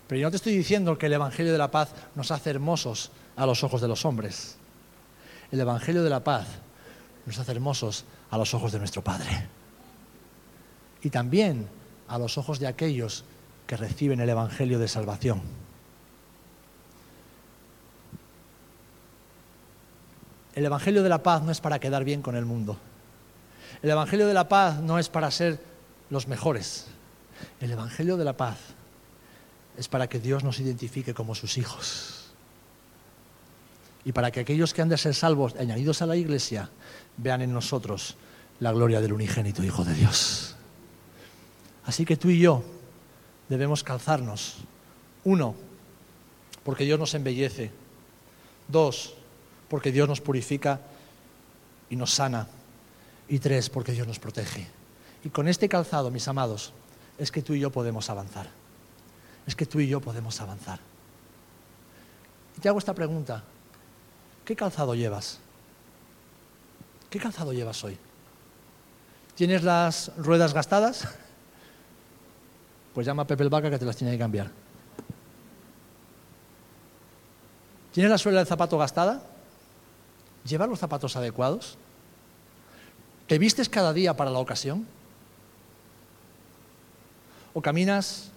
[0.06, 3.10] Pero yo no te estoy diciendo que el Evangelio de la paz nos hace hermosos
[3.36, 4.56] a los ojos de los hombres.
[5.50, 6.46] El Evangelio de la paz
[7.24, 9.48] nos hace hermosos a los ojos de nuestro Padre.
[11.02, 11.68] Y también
[12.08, 13.24] a los ojos de aquellos
[13.66, 15.40] que reciben el Evangelio de salvación.
[20.54, 22.76] El Evangelio de la paz no es para quedar bien con el mundo.
[23.82, 25.60] El Evangelio de la paz no es para ser
[26.08, 26.86] los mejores.
[27.60, 28.58] El Evangelio de la paz
[29.76, 32.32] es para que Dios nos identifique como sus hijos.
[34.04, 36.70] Y para que aquellos que han de ser salvos, añadidos a la iglesia,
[37.16, 38.16] vean en nosotros
[38.60, 40.56] la gloria del unigénito Hijo de Dios.
[41.84, 42.62] Así que tú y yo
[43.48, 44.58] debemos calzarnos.
[45.24, 45.54] Uno,
[46.64, 47.70] porque Dios nos embellece.
[48.68, 49.14] Dos,
[49.68, 50.80] porque Dios nos purifica
[51.90, 52.46] y nos sana.
[53.28, 54.66] Y tres, porque Dios nos protege.
[55.24, 56.72] Y con este calzado, mis amados,
[57.18, 58.48] es que tú y yo podemos avanzar.
[59.46, 60.80] Es que tú y yo podemos avanzar.
[62.56, 63.44] Y te hago esta pregunta.
[64.44, 65.38] ¿Qué calzado llevas?
[67.10, 67.98] ¿Qué calzado llevas hoy?
[69.34, 71.08] ¿Tienes las ruedas gastadas?
[72.94, 74.50] Pues llama a Pepe el Vaca que te las tiene que cambiar.
[77.92, 79.22] ¿Tienes la suela del zapato gastada?
[80.44, 81.78] ¿Llevas los zapatos adecuados?
[83.32, 84.86] ¿Te vistes cada día para la ocasión?
[87.54, 88.30] ¿O caminas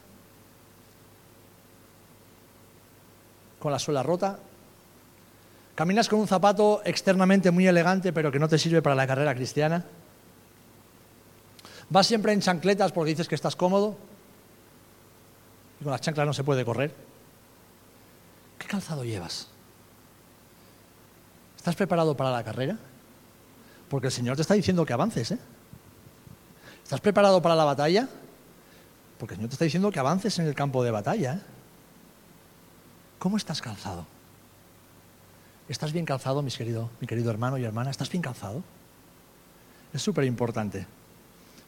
[3.60, 4.39] con la suela rota?
[5.76, 9.36] ¿Caminas con un zapato externamente muy elegante pero que no te sirve para la carrera
[9.36, 9.84] cristiana?
[11.89, 13.98] ¿Vas siempre en chancletas porque dices que estás cómodo?
[15.82, 16.96] Y con las chanclas no se puede correr.
[18.58, 19.50] ¿Qué calzado llevas?
[21.58, 22.78] ¿Estás preparado para la carrera?
[23.89, 25.39] Porque el Señor te está diciendo que avances, ¿eh?
[26.83, 28.07] ¿Estás preparado para la batalla?
[29.17, 31.33] Porque el Señor te está diciendo que avances en el campo de batalla.
[31.36, 31.41] ¿eh?
[33.19, 34.05] ¿Cómo estás calzado?
[35.67, 37.89] ¿Estás bien calzado, mi querido, mi querido hermano y hermana?
[37.89, 38.63] ¿Estás bien calzado?
[39.93, 40.86] Es súper importante.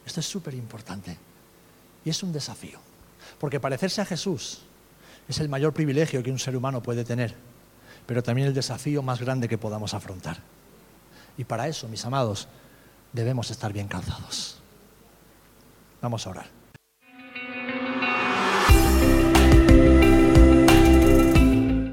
[0.06, 1.18] Esto es súper importante.
[2.06, 2.80] Y es un desafío.
[3.40, 4.62] Porque parecerse a Jesús
[5.28, 7.36] es el mayor privilegio que un ser humano puede tener,
[8.06, 10.38] pero también el desafío más grande que podamos afrontar.
[11.38, 12.48] Y para eso, mis amados,
[13.14, 14.58] debemos estar bien calzados.
[16.02, 16.57] Vamos a orar.